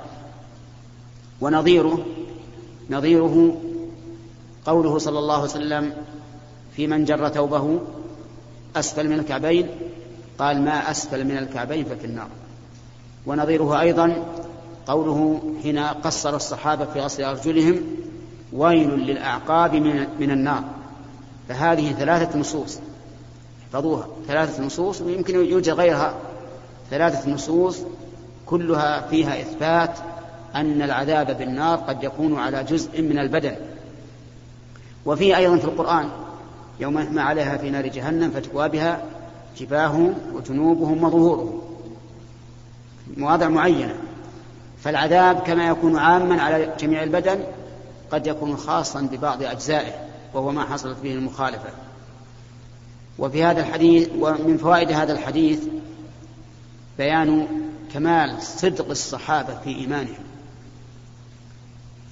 [1.41, 2.07] ونظيره
[2.91, 3.57] نظيره
[4.67, 5.93] قوله صلى الله عليه وسلم
[6.77, 7.81] في من جر ثوبه
[8.77, 9.69] أسفل من الكعبين
[10.39, 12.29] قال ما أسفل من الكعبين ففي النار.
[13.27, 14.25] ونظيره أيضا
[14.87, 17.81] قوله حين قصر الصحابة في غسل أرجلهم
[18.53, 20.65] ويل للأعقاب من, من النار.
[21.49, 22.79] فهذه ثلاثة نصوص.
[23.69, 24.07] احفظوها.
[24.27, 26.15] ثلاثة نصوص ويمكن يوجد غيرها.
[26.91, 27.79] ثلاثة نصوص
[28.47, 29.99] كلها فيها إثبات
[30.55, 33.57] أن العذاب بالنار قد يكون على جزء من البدن.
[35.07, 36.09] وفيه أيضا في القرآن
[36.81, 39.03] يوم يحمى عليها في نار جهنم فتكوى بها
[39.59, 41.61] جباههم وجنوبهم وظهورهم.
[43.17, 43.95] مواضع معينة.
[44.83, 47.41] فالعذاب كما يكون عاما على جميع البدن
[48.11, 49.93] قد يكون خاصا ببعض أجزائه
[50.35, 51.71] وهو ما حصلت به المخالفة.
[53.19, 55.61] وفي هذا الحديث ومن فوائد هذا الحديث
[56.99, 57.47] بيان
[57.93, 60.25] كمال صدق الصحابة في إيمانهم.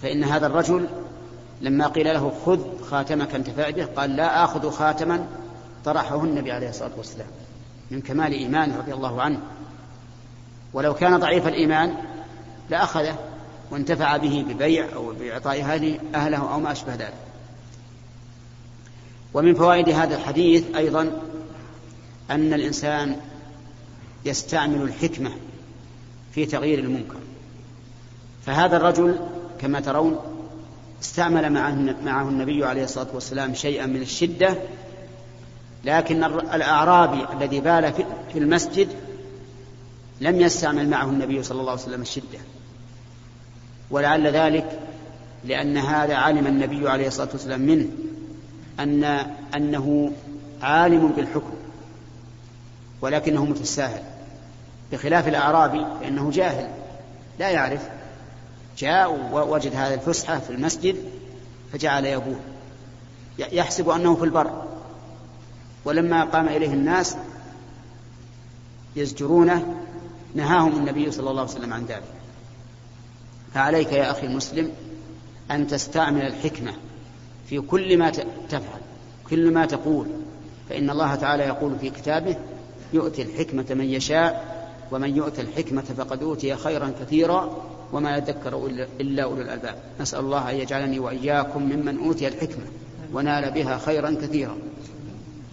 [0.03, 0.87] فإن هذا الرجل
[1.61, 5.27] لما قيل له خذ خاتمك انتفع به قال لا آخذ خاتما
[5.85, 7.27] طرحه النبي عليه الصلاة والسلام
[7.91, 9.41] من كمال إيمانه رضي الله عنه.
[10.73, 11.95] ولو كان ضعيف الإيمان
[12.71, 13.19] لأخذه
[13.71, 15.61] وانتفع به ببيع أو بإعطاء
[16.15, 17.26] أهله أو ما أشبه ذلك.
[19.37, 21.23] ومن فوائد هذا الحديث أيضا
[22.31, 23.17] أن الإنسان
[24.25, 25.31] يستعمل الحكمة
[26.33, 27.19] في تغيير المنكر.
[28.47, 29.19] فهذا الرجل
[29.61, 30.19] كما ترون
[31.03, 31.53] استعمل
[32.05, 34.57] معه النبي عليه الصلاة والسلام شيئا من الشدة
[35.85, 37.93] لكن الأعرابي الذي بال
[38.33, 38.89] في المسجد
[40.21, 42.39] لم يستعمل معه النبي صلى الله عليه وسلم الشدة.
[43.91, 44.79] ولعل ذلك
[45.45, 47.89] لأن هذا علم النبي عليه الصلاة والسلام منه.
[48.81, 49.05] أن
[49.57, 50.13] أنه
[50.63, 51.55] عالم بالحكم
[53.01, 54.03] ولكنه متساهل.
[54.93, 56.71] بخلاف الأعرابي فإنه جاهل
[57.39, 57.89] لا يعرف.
[58.79, 60.97] جاء ووجد هذه الفسحة في المسجد
[61.73, 62.37] فجعل يبول.
[63.39, 64.65] يحسب أنه في البر.
[65.85, 67.17] ولما قام إليه الناس
[68.97, 69.75] يزجرونه
[70.35, 72.03] نهاهم النبي صلى الله عليه وسلم عن ذلك.
[73.55, 74.73] فعليك يا أخي المسلم
[75.51, 76.73] أن تستعمل الحكمة
[77.49, 78.11] في كل ما
[78.49, 78.81] تفعل
[79.31, 80.07] كل ما تقول.
[80.69, 82.37] فإن الله تعالى يقول في كتابه
[82.93, 84.57] يؤتي الحكمة من يشاء
[84.93, 87.57] ومن يؤتى الحكمة فقد أوتي خيرا كثيرا
[87.93, 88.67] وما يذكر
[89.01, 89.75] إلا أولو الألباب.
[90.01, 92.65] نسأل الله أن يجعلني وإياكم ممن أوتي الحكمة
[93.13, 94.57] ونال بها خيرا كثيرا.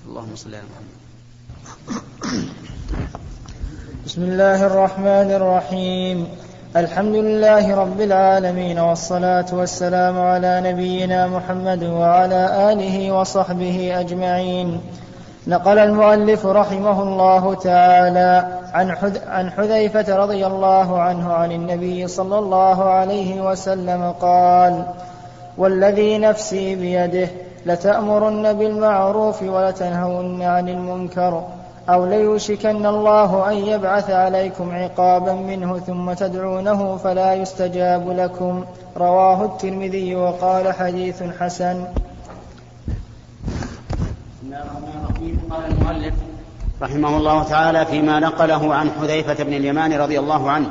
[0.08, 0.94] اللهم صل على محمد.
[4.06, 6.28] بسم الله الرحمن الرحيم.
[6.76, 14.82] الحمد لله رب العالمين والصلاة والسلام على نبينا محمد وعلى آله وصحبه أجمعين.
[15.48, 18.96] نقل المؤلف رحمه الله تعالى عن
[19.28, 24.86] عن حذيفة رضي الله عنه عن النبي صلى الله عليه وسلم قال:
[25.58, 27.30] والذي نفسي بيده
[27.66, 31.44] لتأمرن بالمعروف ولتنهون عن المنكر.
[31.90, 38.66] أو ليوشكن الله أن يبعث عليكم عقابا منه ثم تدعونه فلا يستجاب لكم.
[38.98, 41.86] رواه الترمذي وقال حديث حسن.
[45.52, 46.14] قال المؤلف
[46.82, 50.68] رحمه الله تعالى فيما نقله عن حذيفة بن اليمان رضي الله عنه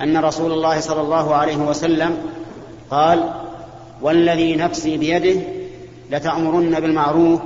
[0.00, 2.16] أن رسول الله صلى الله عليه وسلم
[2.90, 3.30] قال
[4.02, 5.40] والذي نفسي بيده
[6.10, 7.40] لتأمرن بالمعروف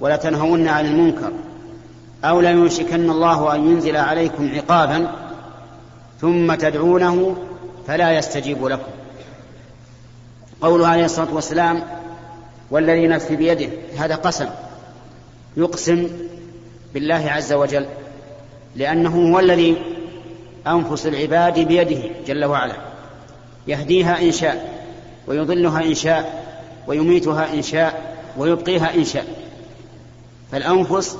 [0.00, 1.32] ولتنهون عن المنكر.
[2.24, 5.10] أو ليوشكن الله أن ينزل عليكم عقابا
[6.20, 7.36] ثم تدعونه
[7.86, 8.90] فلا يستجيب لكم.
[10.60, 11.82] قوله عليه الصلاة والسلام
[12.70, 14.48] والذي نفسي بيده هذا قسم.
[15.56, 16.08] يقسم
[16.94, 17.86] بالله عز وجل
[18.76, 19.76] لأنه هو الذي
[20.66, 22.74] أنفس العباد بيده جل وعلا.
[23.66, 24.84] يهديها إن شاء
[25.26, 26.44] ويضلها إن شاء
[26.86, 29.26] ويميتها إن شاء ويبقيها إن شاء.
[30.52, 31.18] فالأنفس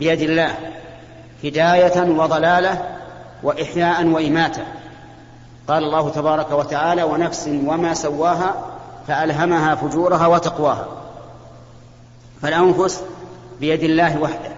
[0.00, 0.54] بيد الله
[1.44, 2.84] هداية وضلالة
[3.42, 4.62] وإحياء وإماتة.
[5.68, 8.54] قال الله تبارك وتعالى ونفس وما سواها
[9.08, 10.88] فألهمها فجورها وتقواها.
[12.42, 13.02] فالأنفس
[13.60, 14.52] بيد الله وحده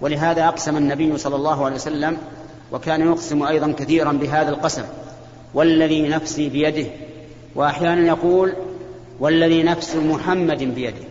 [0.00, 2.16] ولهذا أقسم النبي صلى الله عليه وسلم
[2.72, 4.84] وكان يقسم أيضا كثيرا بهذا القسم
[5.54, 6.86] والذي نفسي بيده.
[7.54, 8.52] وأحيانا يقول
[9.20, 11.04] والذي نفس محمد بيده.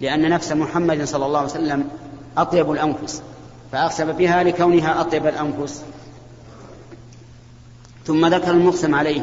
[0.00, 1.88] لأن نفس محمد صلى الله عليه وسلم
[2.38, 3.22] أطيب الأنفس
[3.72, 5.84] فأقسم بها لكونها أطيب الأنفس.
[8.04, 9.22] ثم ذكر المقسم عليه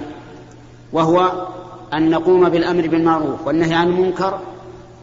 [0.93, 1.47] وهو
[1.93, 4.39] أن نقوم بالأمر بالمعروف والنهي عن المنكر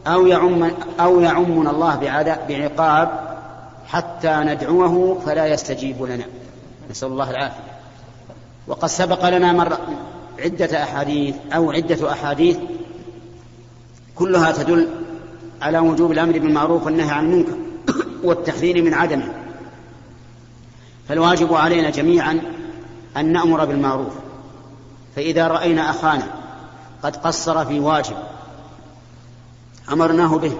[0.07, 1.95] أو يعم أو يعمنا الله
[2.49, 3.37] بعقاب
[3.87, 6.25] حتى ندعوه فلا يستجيب لنا.
[6.91, 7.79] نسأل الله العافية.
[8.67, 9.79] وقد سبق لنا مرة
[10.39, 12.57] عدة أحاديث أو عدة أحاديث
[14.15, 14.87] كلها تدل
[15.61, 17.68] على وجوب الأمر بالمعروف والنهي عن المنكر.
[18.23, 19.33] والتحذير من عدمه.
[21.09, 22.41] فالواجب علينا جميعا
[23.17, 24.13] أن نأمر بالمعروف.
[25.15, 26.27] فإذا رأينا أخانا
[27.03, 28.15] قد قصر في واجب
[29.91, 30.51] أمرناه به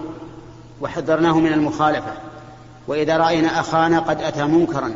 [0.82, 2.12] وحذرناه من المخالفة
[2.88, 4.96] وإذا رأينا أخانا قد أتى منكرا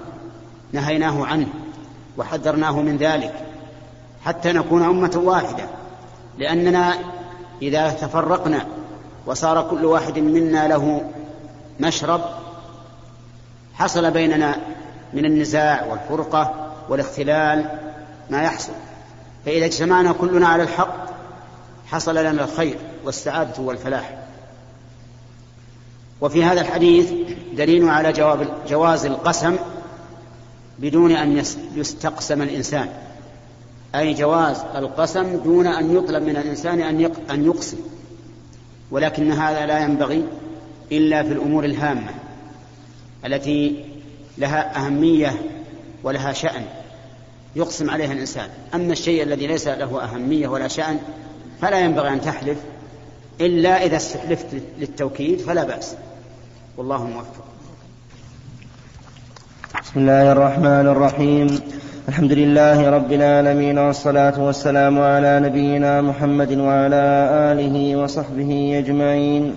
[0.73, 1.47] نهيناه عنه
[2.17, 3.34] وحذرناه من ذلك
[4.26, 5.65] حتى نكون أمة واحدة.
[6.38, 6.93] لأننا
[7.62, 8.65] إذا تفرقنا
[9.26, 11.12] وصار كل واحد منا له
[11.80, 12.21] مشرب
[13.74, 14.56] حصل بيننا
[15.14, 17.66] من النزاع والفرقة والاختلال
[18.30, 18.74] ما يحصل.
[19.46, 21.10] فإذا اجتمعنا كلنا على الحق
[21.86, 24.18] حصل لنا الخير والسعادة والفلاح.
[26.22, 27.12] وفي هذا الحديث
[27.54, 29.56] دليل على جواب جواز القسم
[30.80, 31.44] بدون أن
[31.76, 32.90] يستقسم الإنسان.
[33.96, 36.82] أي جواز القسم دون أن يطلب من الإنسان
[37.30, 37.78] أن يقسم.
[38.92, 40.24] ولكن هذا لا ينبغي
[40.92, 42.10] إلا في الأمور الهامة.
[43.26, 43.86] التي
[44.38, 45.34] لها أهمية
[46.04, 46.62] ولها شأن
[47.56, 48.48] يقسم عليها الإنسان.
[48.76, 51.00] أما الشيء الذي ليس له أهمية ولا شأن
[51.62, 52.58] فلا ينبغي أن تحلف
[53.42, 54.48] إلا إذا استحلفت
[54.80, 55.96] للتوكيد فلا بأس.
[56.78, 57.46] والله موفق.
[59.84, 61.60] بسم الله الرحمن الرحيم.
[62.10, 67.04] الحمد لله رب العالمين والصلاة والسلام على نبينا محمد وعلى
[67.52, 69.56] آله وصحبه أجمعين.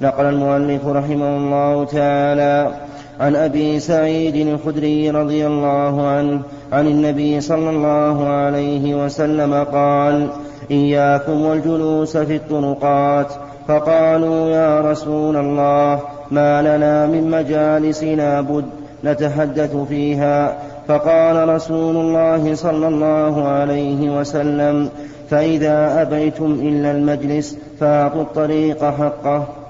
[0.00, 2.83] نقل المؤلف رحمه الله تعالى
[3.20, 6.40] عن أبي سعيد الخدري رضي الله عنه
[6.72, 10.28] عن النبي صلى الله عليه وسلم قال
[10.70, 13.26] إياكم والجلوس في الطرقات.
[13.68, 16.00] فقالوا يا رسول الله
[16.30, 18.64] ما لنا من مجالسنا بد
[19.04, 20.58] نتحدث فيها.
[20.88, 24.88] فقال رسول الله صلى الله عليه وسلم
[25.30, 29.63] فإذا أبيتم إلا المجلس فأعطوا الطريق حقه.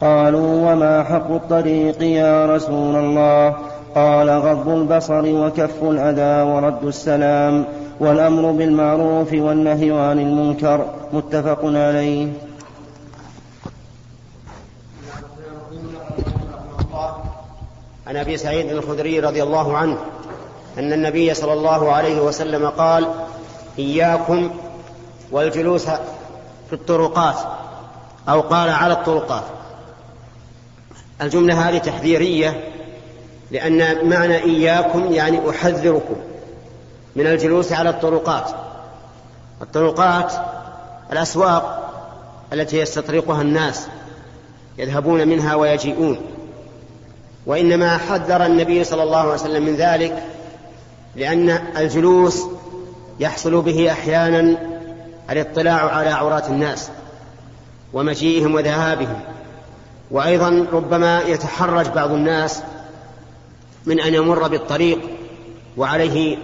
[0.00, 3.56] قالوا وما حق الطريق يا رسول الله؟
[3.94, 7.64] قال غض البصر وكف الأذى ورد السلام
[8.00, 12.28] والأمر بالمعروف والنهي عن المنكر متفق عليه.
[18.06, 19.98] عن أبي سعيد الخدري رضي الله عنه
[20.78, 23.08] أن النبي صلى الله عليه وسلم قال
[23.78, 24.50] إياكم
[25.32, 25.86] والجلوس
[26.68, 27.36] في الطرقات
[28.28, 29.42] أو قال على الطرقات
[31.22, 32.64] الجملة هذه تحذيرية
[33.50, 36.16] لأن معنى إياكم يعني أحذركم
[37.16, 38.50] من الجلوس على الطرقات.
[39.62, 40.32] الطرقات
[41.12, 41.92] الأسواق
[42.52, 43.86] التي يستطرقها الناس
[44.78, 46.20] يذهبون منها ويجيئون.
[47.46, 50.24] وإنما حذر النبي صلى الله عليه وسلم من ذلك
[51.16, 52.42] لأن الجلوس
[53.20, 54.56] يحصل به أحيانا
[55.30, 56.90] الاطلاع على عورات الناس
[57.92, 59.20] ومجيئهم وذهابهم.
[60.10, 62.62] وأيضا ربما يتحرج بعض الناس
[63.86, 64.98] من أن يمر بالطريق
[65.76, 66.38] وعليه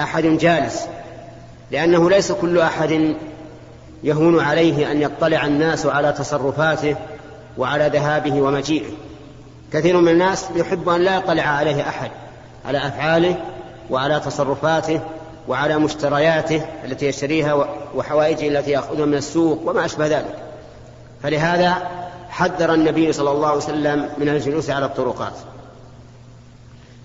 [0.00, 0.86] أحد جالس
[1.70, 3.16] لأنه ليس كل أحد
[4.02, 6.96] يهون عليه أن يطلع الناس على تصرفاته
[7.58, 8.90] وعلى ذهابه ومجيئه.
[9.72, 12.10] كثير من الناس يحب أن لا يطلع عليه أحد
[12.64, 13.36] على أفعاله
[13.90, 15.00] وعلى تصرفاته
[15.48, 20.34] وعلى مشترياته التي يشتريها وحوائجه التي يأخذها من السوق وما أشبه ذلك.
[21.22, 21.99] فلهذا
[22.40, 25.32] حذر النبي صلى الله عليه وسلم من الجلوس على الطرقات.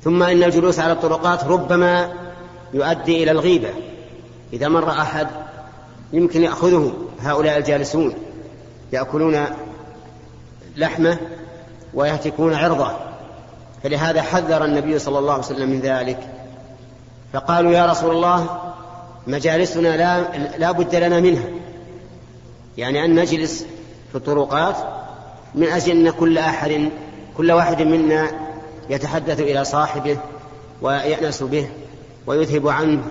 [0.03, 2.13] ثم إن الجلوس على الطرقات ربما
[2.73, 3.69] يؤدي إلى الغيبة.
[4.53, 5.27] إذا مر أحد
[6.13, 8.13] يمكن يأخذه هؤلاء الجالسون
[8.91, 9.45] يأكلون
[10.77, 11.17] لحمة
[11.93, 12.91] ويهتكون عرضة.
[13.83, 16.19] فلهذا حذر النبي صلى الله عليه وسلم من ذلك.
[17.33, 18.59] فقالوا يا رسول الله
[19.27, 21.49] مجالسنا لا, لا بد لنا منها.
[22.77, 23.65] يعني أن نجلس
[24.11, 24.75] في الطرقات
[25.55, 26.89] من أجل أن كل أحد
[27.37, 28.31] كل واحد منا
[28.89, 30.17] يتحدث إلى صاحبه
[30.81, 31.69] ويأنس به
[32.27, 33.03] ويذهب عنه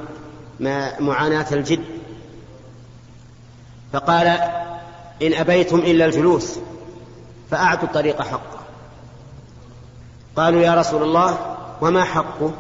[1.00, 1.84] معاناة الجد.
[3.92, 4.26] فقال
[5.22, 6.58] إن أبيتم إلا الجلوس
[7.50, 8.60] فأعطوا الطريق حقه.
[10.36, 12.52] قالوا يا رسول الله وما حقه؟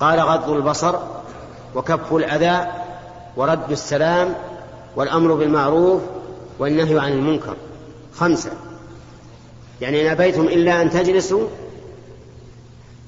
[0.00, 0.96] قال غض البصر
[1.74, 2.72] وكف الأذى
[3.36, 4.34] ورد السلام
[4.96, 6.02] والأمر بالمعروف
[6.58, 7.56] والنهي عن المنكر.
[8.14, 8.50] خمسة.
[9.80, 11.48] يعني إن أبيتم إلا أن تجلسوا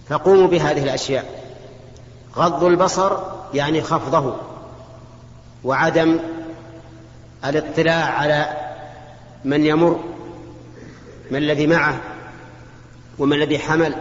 [0.08, 1.24] فقوموا بهذه الأشياء.
[2.36, 3.16] غض البصر
[3.54, 4.36] يعني خفضه
[5.64, 6.18] وعدم
[7.44, 8.46] الاطلاع على
[9.44, 10.00] من يمر
[11.30, 12.00] ما الذي معه
[13.18, 13.94] وما الذي حمل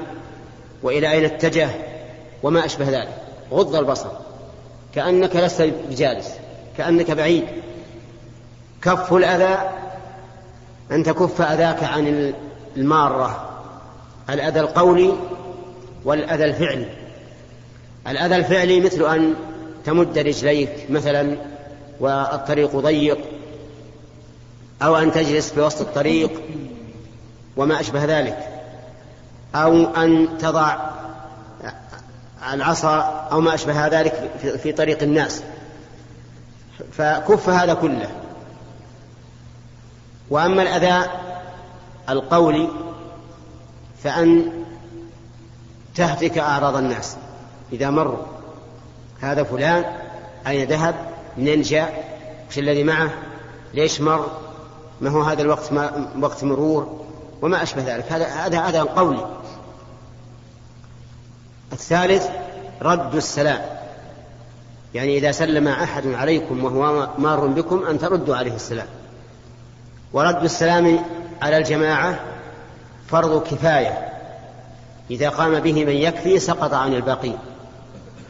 [0.84, 1.70] وإلى أين اتجه
[2.44, 3.22] وما أشبه ذلك.
[3.52, 4.10] غض البصر.
[4.96, 6.30] كأنك لست بجالس
[6.78, 7.46] كأنك بعيد.
[8.82, 9.70] كف الأذى
[10.92, 12.34] أن تكف أذاك عن
[12.78, 13.50] المارة
[14.30, 15.14] الأذى القولي
[16.06, 16.88] والأذى الفعلي
[18.08, 19.34] الأذى الفعلي مثل أن
[19.86, 21.38] تمد رجليك مثلا
[22.00, 23.18] والطريق ضيق
[24.82, 26.32] أو أن تجلس في وسط الطريق
[27.58, 28.38] وما أشبه ذلك
[29.56, 30.78] أو أن تضع
[32.54, 34.32] العصا أو ما أشبه ذلك
[34.64, 35.44] في طريق الناس.
[36.92, 38.10] فكف هذا كله.
[40.30, 41.10] وأما الأذى
[42.10, 42.70] القولي
[44.04, 44.52] فأن
[45.96, 47.18] تهتك أعراض الناس.
[47.74, 48.18] إذا مروا
[49.22, 49.86] هذا فلان
[50.48, 50.96] أين ذهب؟
[51.38, 52.16] منين جاء؟
[52.50, 53.10] وش الذي معه؟
[53.74, 54.28] ليش مر؟
[55.02, 57.06] ما هو هذا الوقت؟ ما وقت مرور؟
[57.42, 58.12] وما أشبه ذلك.
[58.12, 59.26] هذا هذا هذا قولي
[61.74, 62.28] الثالث
[62.82, 63.62] رد السلام.
[64.94, 68.88] يعني إذا سلم أحد عليكم وهو مار بكم أن تردوا عليه السلام.
[70.14, 71.00] ورد السلام
[71.42, 72.20] على الجماعة
[73.08, 74.12] فرض كفاية.
[75.12, 77.38] إذا قام به من يكفي سقط عن الباقين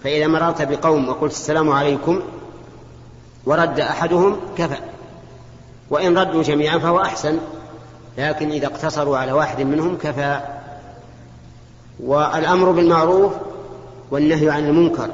[0.04, 2.22] فإذا مررت بقوم وقلت السلام عليكم
[3.46, 4.78] ورد أحدهم كفى.
[5.90, 7.38] وإن ردوا جميعا فهو أحسن.
[8.18, 10.40] لكن إذا اقتصروا على واحد منهم كفى.
[12.04, 13.34] والأمر بالمعروف
[14.12, 15.10] والنهي عن المنكر.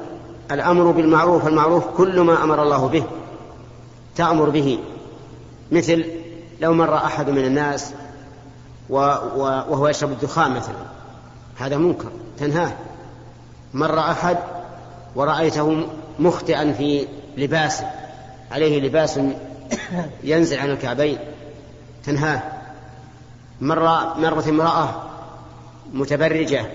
[0.51, 3.03] الأمر بالمعروف المعروف كل ما أمر الله به.
[4.15, 4.79] تأمر به.
[5.71, 6.05] مثل
[6.61, 7.93] لو مر أحد من الناس
[8.89, 10.75] وهو يشرب الدخان مثلا
[11.59, 12.73] هذا منكر تنهاه.
[13.73, 14.37] مر أحد
[15.15, 15.87] ورأيته
[16.19, 17.07] مخطئا في
[17.37, 17.91] لباسه
[18.51, 19.19] عليه لباس
[20.23, 21.17] ينزل عن الكعبين
[22.03, 22.41] تنهاه.
[23.61, 25.03] مرة مرة امرأة
[25.93, 26.65] متبرجة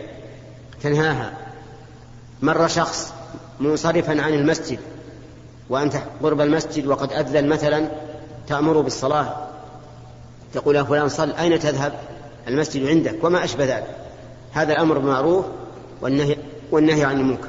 [0.82, 1.32] تنهاها.
[2.42, 3.12] مر شخص
[3.60, 4.78] منصرفا عن المسجد
[5.70, 7.88] وأنت قرب المسجد وقد أذن مثلا
[8.48, 9.46] تأمر بالصلاة.
[10.52, 11.92] تقول يا فلان صل أين تذهب؟
[12.48, 13.96] المسجد عندك وما أشبه ذلك.
[14.52, 15.44] هذا الأمر بالمعروف
[16.00, 16.36] والنهي,
[16.70, 17.48] والنهي عن المنكر.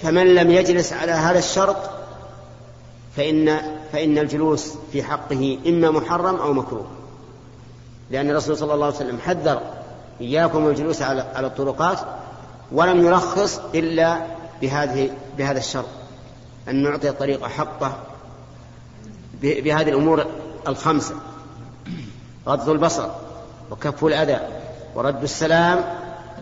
[0.00, 1.76] فمن لم يجلس على هذا الشرط
[3.16, 3.58] فإن
[3.92, 6.86] فإن الجلوس في حقه إما محرم أو مكروه.
[8.10, 9.60] لأن الرسول صلى الله عليه وسلم حذر
[10.20, 11.98] إياكم الجلوس على على الطرقات
[12.72, 14.26] ولم يرخص إلا
[14.62, 15.88] بهذه بهذا الشرط.
[16.68, 17.96] أن نعطي الطريق حقه
[19.42, 20.26] بهذه الأمور
[20.68, 21.14] الخمسة.
[22.46, 23.08] غض البصر
[23.70, 24.38] وكف الأذى
[24.94, 25.84] ورد السلام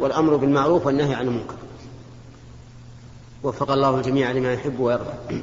[0.01, 1.55] والأمر بالمعروف والنهي عن المنكر.
[3.43, 5.43] وفق الله الجميع لما يحب ويرضى.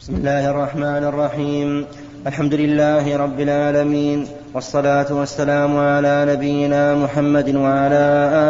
[0.00, 1.86] بسم الله الرحمن الرحيم.
[2.26, 4.43] الحمد لله رب العالمين.
[4.54, 8.04] والصلاة والسلام على نبينا محمد وعلى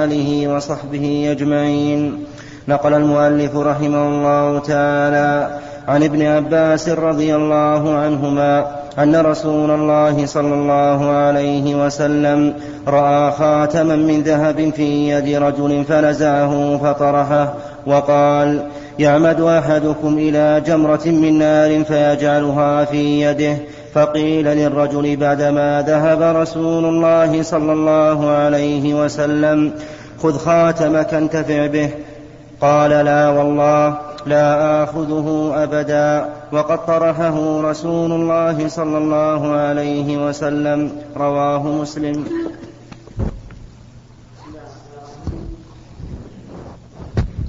[0.05, 2.25] آله وصحبه أجمعين.
[2.69, 8.67] نقل المؤلف رحمه الله تعالى عن ابن عباس رضي الله عنهما
[8.99, 12.55] أن رسول الله صلى الله عليه وسلم
[12.89, 17.55] رأى خاتما من ذهب في يد رجل فنزعه فطرحه
[17.87, 18.67] وقال
[18.99, 23.57] يعمد أحدكم إلى جمرة من نار فيجعلها في يده
[23.95, 29.73] فقيل للرجل بعدما ذهب رسول الله صلى الله عليه وسلم
[30.23, 31.91] خذ خاتمك انتفع به.
[32.61, 36.29] قال لا والله لا آخذه أبدا.
[36.53, 40.93] وقد طرحه رسول الله صلى الله عليه وسلم.
[41.17, 42.25] رواه مسلم.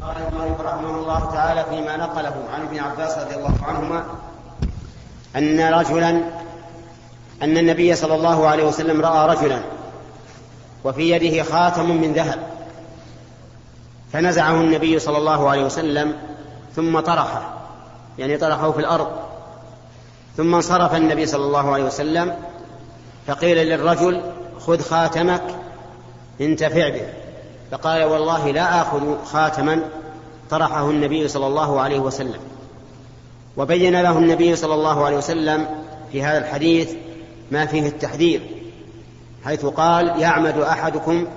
[0.02, 4.04] قال المؤلف رحمه الله تعالى فيما نقله عن ابن عباس رضي الله عنهما
[5.36, 6.09] أن رجلا
[7.41, 9.59] أن النبي صلى الله عليه وسلم رأى رجلا
[10.83, 12.39] وفي يده خاتم من ذهب
[14.13, 16.13] فنزعه النبي صلى الله عليه وسلم
[16.75, 17.53] ثم طرحه
[18.17, 19.07] يعني طرحه في الأرض
[20.38, 22.36] ثم انصرف النبي صلى الله عليه وسلم
[23.27, 24.21] فقيل للرجل
[24.59, 25.43] خذ خاتمك
[26.41, 27.07] انتفع به
[27.71, 29.79] فقال والله لا آخذ خاتما
[30.49, 32.39] طرحه النبي صلى الله عليه وسلم.
[33.58, 35.68] وبين له النبي صلى الله عليه وسلم
[36.12, 36.91] في هذا الحديث
[37.51, 38.41] ما فيه التحذير
[39.45, 41.28] حيث قال يعمد أحدكم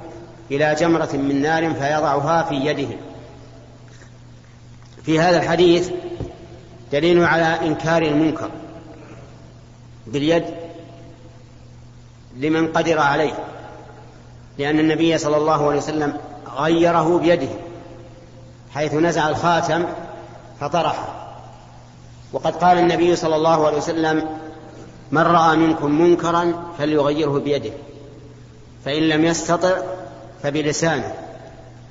[0.50, 2.88] إلى جمرة من نار فيضعها في يده.
[5.02, 5.90] في هذا الحديث
[6.92, 8.50] دليل على إنكار المنكر
[10.06, 10.44] باليد
[12.36, 13.34] لمن قدر عليه
[14.58, 16.16] لأن النبي صلى الله عليه وسلم
[16.56, 17.48] غيره بيده
[18.74, 19.84] حيث نزع الخاتم
[20.60, 21.27] فطرحه.
[22.32, 24.38] وقد قال النبي صلى الله عليه وسلم
[25.10, 27.72] من رأى منكم منكرا فليغيره بيده
[28.84, 29.78] فإن لم يستطع
[30.42, 31.14] فبلسانه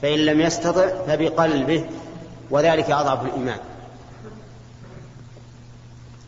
[0.02, 1.86] فإن لم يستطع فبقلبه
[2.52, 3.60] وذلك أضعف الإيمان.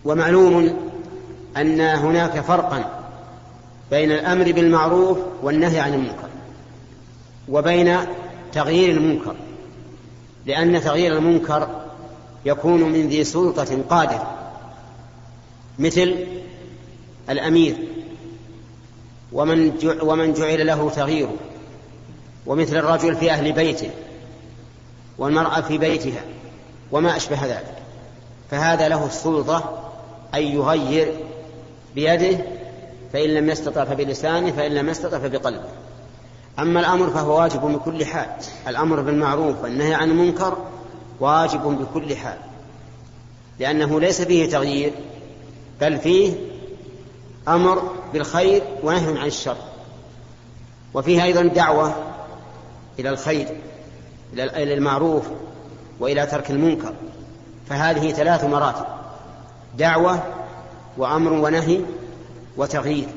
[0.06, 0.78] ومعلوم
[1.58, 2.86] أن هناك فرقا
[3.92, 6.30] بين الأمر بالمعروف والنهي عن المنكر
[7.50, 7.98] وبين
[8.54, 9.36] تغيير المنكر
[10.46, 11.89] لأن تغيير المنكر
[12.46, 14.28] يكون من ذي سلطة قادر.
[15.80, 16.16] مثل
[17.30, 17.76] الأمير.
[19.34, 19.72] ومن
[20.02, 21.36] ومن جعل له تغييره
[22.46, 23.90] ومثل الرجل في أهل بيته.
[25.18, 26.22] والمرأة في بيتها.
[26.92, 27.76] وما أشبه ذلك.
[28.52, 29.90] فهذا له السلطة
[30.36, 31.14] أن يغير
[31.96, 32.38] بيده
[33.14, 35.70] فإن لم يستطع فبلسانه فإن لم يستطع فبقلبه.
[36.60, 38.30] أما الأمر فهو واجب بكل حال.
[38.68, 40.58] الأمر بالمعروف والنهي عن المنكر
[41.20, 42.38] واجب بكل حال
[43.60, 44.94] لأنه ليس فيه تغيير
[45.82, 46.34] بل فيه
[47.48, 49.58] أمر بالخير ونهي عن الشر.
[50.94, 51.96] وفيه أيضا دعوة
[53.00, 53.48] إلى الخير
[54.34, 55.26] إلى المعروف
[56.00, 56.94] وإلى ترك المنكر.
[57.70, 58.86] فهذه ثلاث مراتب
[59.78, 60.24] دعوة
[60.98, 61.82] وأمر ونهي
[62.58, 63.08] وتغيير.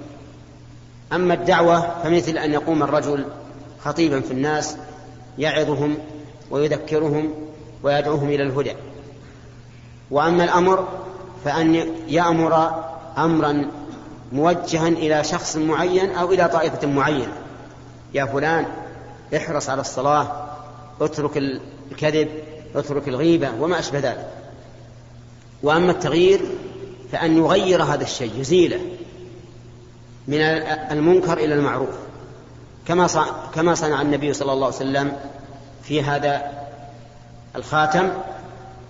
[1.13, 3.25] أما الدعوة فمثل أن يقوم الرجل
[3.85, 4.77] خطيبا في الناس
[5.39, 5.99] يعظهم
[6.51, 7.42] ويذكرهم
[7.83, 8.75] ويدعوهم إلى الهدى.
[10.11, 10.89] وأما الأمر
[11.45, 11.75] فأن
[12.09, 12.85] يأمر
[13.19, 13.71] أمرا
[14.33, 17.33] موجها إلى شخص معين أو إلى طائفة معينة.
[18.15, 18.67] يا فلان
[19.37, 20.49] احرص على الصلاة
[21.01, 21.37] اترك
[21.93, 22.29] الكذب
[22.75, 24.29] اترك الغيبة وما أشبه ذلك.
[25.63, 26.41] وأما التغيير
[27.13, 28.81] فأن يغير هذا الشيء يزيله
[30.29, 30.41] من
[30.91, 31.95] المنكر إلى المعروف.
[32.87, 33.09] كما
[33.55, 35.17] كما صنع النبي صلى الله عليه وسلم
[35.83, 36.62] في هذا
[37.57, 38.11] الخاتم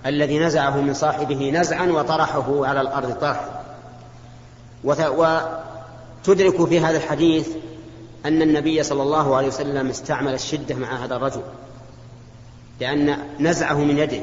[0.06, 3.62] الذي نزعه من صاحبه نزعا وطرحه على الأرض طرحا.
[4.84, 7.48] وتدرك في هذا الحديث
[8.26, 11.42] أن النبي صلى الله عليه وسلم استعمل الشدة مع هذا الرجل
[12.80, 14.22] لأن نزعه من يده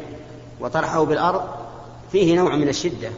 [0.59, 1.43] وطرحه بالأرض
[2.11, 3.09] فيه نوع من الشدة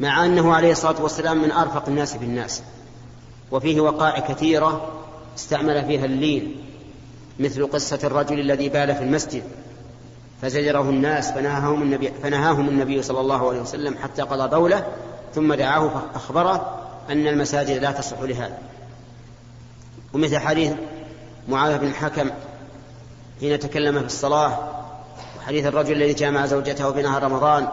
[0.00, 2.62] مع أنه عليه الصلاة والسلام من أرفق الناس بالناس.
[3.50, 4.92] وفيه وقائع كثيرة
[5.36, 6.56] استعمل فيها اللين
[7.40, 9.42] مثل قصة الرجل الذي بال في المسجد.
[10.44, 14.86] فزجره الناس فنهاهم النبي, فنهاهم النبي صلى الله عليه وسلم حتى قضى بوله
[15.34, 16.80] ثم دعاه فأخبره
[17.10, 18.58] أن المساجد لا تصلح لهذا.
[20.14, 20.72] ومثل حديث
[21.48, 22.30] معاذ بن الحكم
[23.40, 24.58] حين تكلم في الصلاة
[25.38, 27.68] وحديث الرجل الذي جامع زوجته في نهار رمضان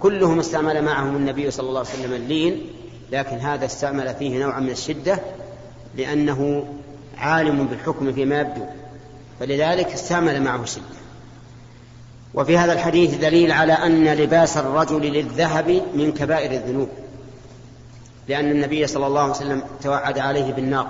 [0.00, 2.66] كلهم استعمل معهم النبي صلى الله عليه وسلم اللين
[3.12, 5.18] لكن هذا استعمل فيه نوعا من الشدة
[5.96, 6.66] لأنه
[7.18, 8.64] عالم بالحكم فيما يبدو.
[9.40, 11.01] فلذلك استعمل معه الشدة
[12.34, 16.88] وفي هذا الحديث دليل على أن لباس الرجل للذهب من كبائر الذنوب
[18.28, 20.88] لأن النبي صلى الله عليه وسلم توعد عليه بالنار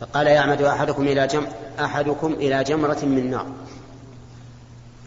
[0.00, 1.46] فقال يعمد أحدكم إلى جم
[1.80, 3.46] أحدكم إلى جمرة من نار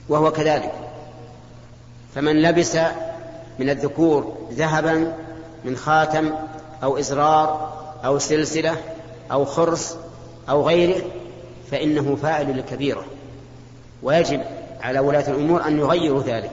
[0.09, 0.73] وهو كذلك
[2.15, 2.77] فمن لبس
[3.59, 5.13] من الذكور ذهبا
[5.65, 6.31] من خاتم
[6.83, 7.73] أو إزرار
[8.05, 8.75] أو سلسلة
[9.31, 9.97] أو خرس
[10.49, 11.01] أو غيره
[11.71, 13.05] فإنه فاعل لكبيرة
[14.03, 14.41] ويجب
[14.81, 16.51] على ولاة الأمور أن يغيروا ذلك.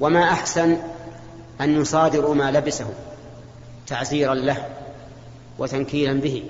[0.00, 0.76] وما أحسن
[1.60, 2.86] أن يصادروا ما لبسه
[3.86, 4.68] تعزيرا له
[5.58, 6.44] وتنكيلا به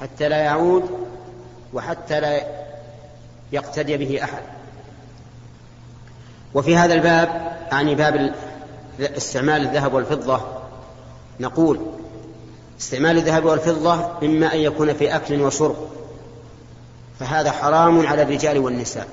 [0.00, 0.90] حتى لا يعود
[1.72, 2.40] وحتى لا
[3.52, 4.42] يقتدي به أحد.
[6.54, 8.34] وفي هذا الباب أعني باب
[9.00, 10.40] استعمال الذهب والفضة
[11.40, 11.80] نقول
[12.80, 15.76] استعمال الذهب والفضة إما أن يكون في أكل وشرب
[17.20, 19.08] فهذا حرام على الرجال والنساء.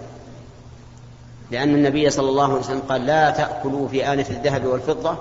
[1.53, 5.17] لأن النبي صلى الله عليه وسلم قال لا تأكلوا في آنة الذهب والفضة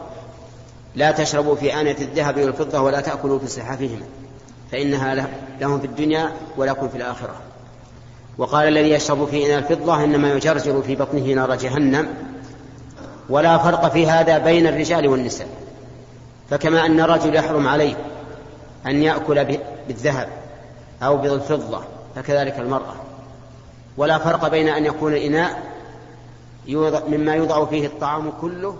[0.94, 4.02] لا تشربوا في آنة الذهب والفضة ولا تأكلوا في صحافهما
[4.72, 5.28] فإنها
[5.60, 7.34] لهم في الدنيا ولكم في الآخرة.
[8.38, 12.08] وقال الذي يشرب في إناء الفضة إنما يجرجر في بطنه نار جهنم
[13.28, 15.48] ولا فرق في هذا بين الرجال والنساء.
[16.50, 17.94] فكما أن الرجل يحرم عليه
[18.86, 19.58] أن يأكل
[19.88, 20.28] بالذهب
[21.02, 21.80] أو بالفضة
[22.16, 22.94] فكذلك المرأة.
[23.96, 25.71] ولا فرق بين أن يكون الإناء
[27.08, 28.76] مما يوضع فيه الطعام كله